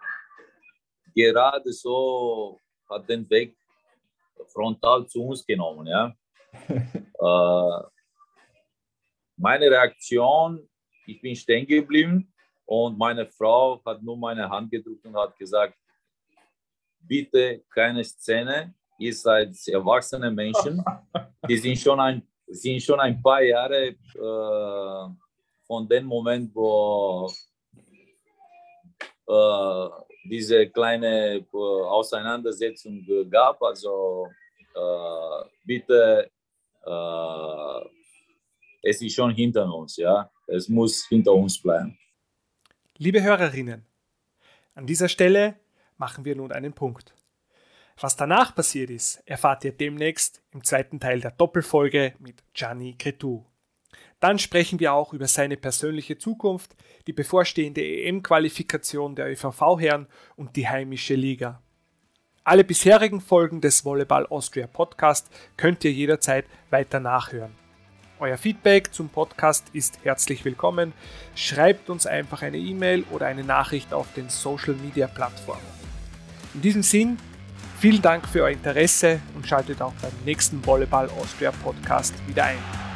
gerade 1.15 1.73
so, 1.73 2.59
hat 2.89 3.09
den 3.09 3.29
Weg 3.31 3.57
frontal 4.53 5.07
zu 5.07 5.23
uns 5.25 5.45
genommen. 5.45 5.87
Ja. 5.87 6.15
Meine 9.37 9.71
Reaktion, 9.71 10.69
ich 11.07 11.21
bin 11.21 11.35
stehen 11.35 11.67
geblieben 11.67 12.33
und 12.65 12.97
meine 12.99 13.27
Frau 13.27 13.83
hat 13.85 14.03
nur 14.03 14.17
meine 14.17 14.49
Hand 14.49 14.71
gedrückt 14.71 15.05
und 15.05 15.17
hat 15.17 15.37
gesagt, 15.37 15.77
bitte 17.01 17.63
keine 17.71 18.05
Szene. 18.05 18.75
Ihr 18.99 19.15
seid 19.15 19.57
erwachsene 19.69 20.31
Menschen. 20.31 20.83
Die 21.49 21.57
sind 21.57 21.79
schon 21.79 21.99
ein, 21.99 22.23
sind 22.47 22.81
schon 22.83 23.01
ein 23.01 23.21
paar 23.21 23.43
Jahre 23.43 23.89
äh, 23.89 25.15
von 25.67 25.89
dem 25.89 26.05
Moment, 26.05 26.55
wo 26.55 27.31
äh, 29.27 29.89
diese 30.25 30.69
kleine 30.69 31.39
äh, 31.39 31.47
Auseinandersetzung 31.53 33.05
gab. 33.29 33.61
Also 33.63 34.29
äh, 34.75 35.45
bitte, 35.65 36.31
äh, 36.85 37.89
es 38.83 39.01
ist 39.01 39.15
schon 39.15 39.35
hinter 39.35 39.73
uns, 39.73 39.97
ja. 39.97 40.31
Es 40.47 40.69
muss 40.69 41.07
hinter 41.07 41.33
uns 41.33 41.61
bleiben. 41.61 41.99
Liebe 42.99 43.23
Hörerinnen, 43.23 43.87
an 44.75 44.87
dieser 44.87 45.09
Stelle 45.09 45.57
machen 45.97 46.25
wir 46.25 46.37
nun 46.37 46.53
einen 46.53 46.73
Punkt. 46.73 47.15
Was 48.01 48.17
danach 48.17 48.55
passiert 48.55 48.91
ist, 48.91 49.23
erfahrt 49.27 49.65
ihr 49.65 49.73
demnächst 49.73 50.43
im 50.51 50.65
zweiten 50.65 50.99
Teil 50.99 51.21
der 51.21 51.31
Doppelfolge 51.31 52.15
mit 52.19 52.43
Gianni 52.55 52.97
Cretu. 52.99 53.45
Dann 54.19 54.39
sprechen 54.39 54.81
wir 54.81 54.93
auch 54.93 55.13
über 55.13 55.27
seine 55.27 55.57
persönliche 55.57 56.19
Zukunft, 56.19 56.75
die 57.07 57.13
bevorstehende 57.13 57.83
EM-Qualifikation 57.83 59.15
der 59.15 59.31
ÖVV-Herren 59.31 60.07
und 60.37 60.57
die 60.57 60.69
heimische 60.69 61.15
Liga. 61.15 61.62
Alle 62.45 62.65
bisherigen 62.65 63.21
Folgen 63.21 63.61
des 63.61 63.85
Volleyball 63.85 64.27
Austria 64.27 64.67
Podcast 64.67 65.29
könnt 65.57 65.85
ihr 65.85 65.93
jederzeit 65.93 66.45
weiter 66.71 66.99
nachhören. 66.99 67.53
Euer 68.19 68.37
Feedback 68.37 68.93
zum 68.93 69.11
Podcast 69.11 69.67
ist 69.73 70.01
herzlich 70.03 70.45
willkommen. 70.45 70.93
Schreibt 71.37 71.89
uns 71.89 72.05
einfach 72.05 72.43
eine 72.43 72.59
E-Mail 72.59 73.05
oder 73.13 73.27
eine 73.27 73.45
Nachricht 73.45 73.95
auf 73.95 74.13
den 74.15 74.29
Social 74.29 74.75
Media 74.75 75.07
Plattformen. 75.07 75.63
In 76.55 76.63
diesem 76.63 76.83
Sinn, 76.83 77.17
vielen 77.79 78.03
Dank 78.03 78.27
für 78.27 78.43
euer 78.43 78.51
Interesse 78.51 79.21
und 79.37 79.47
schaltet 79.47 79.81
auch 79.81 79.95
beim 80.03 80.13
nächsten 80.25 80.67
Volleyball 80.67 81.11
Austria 81.11 81.53
Podcast 81.53 82.15
wieder 82.27 82.47
ein. 82.47 82.92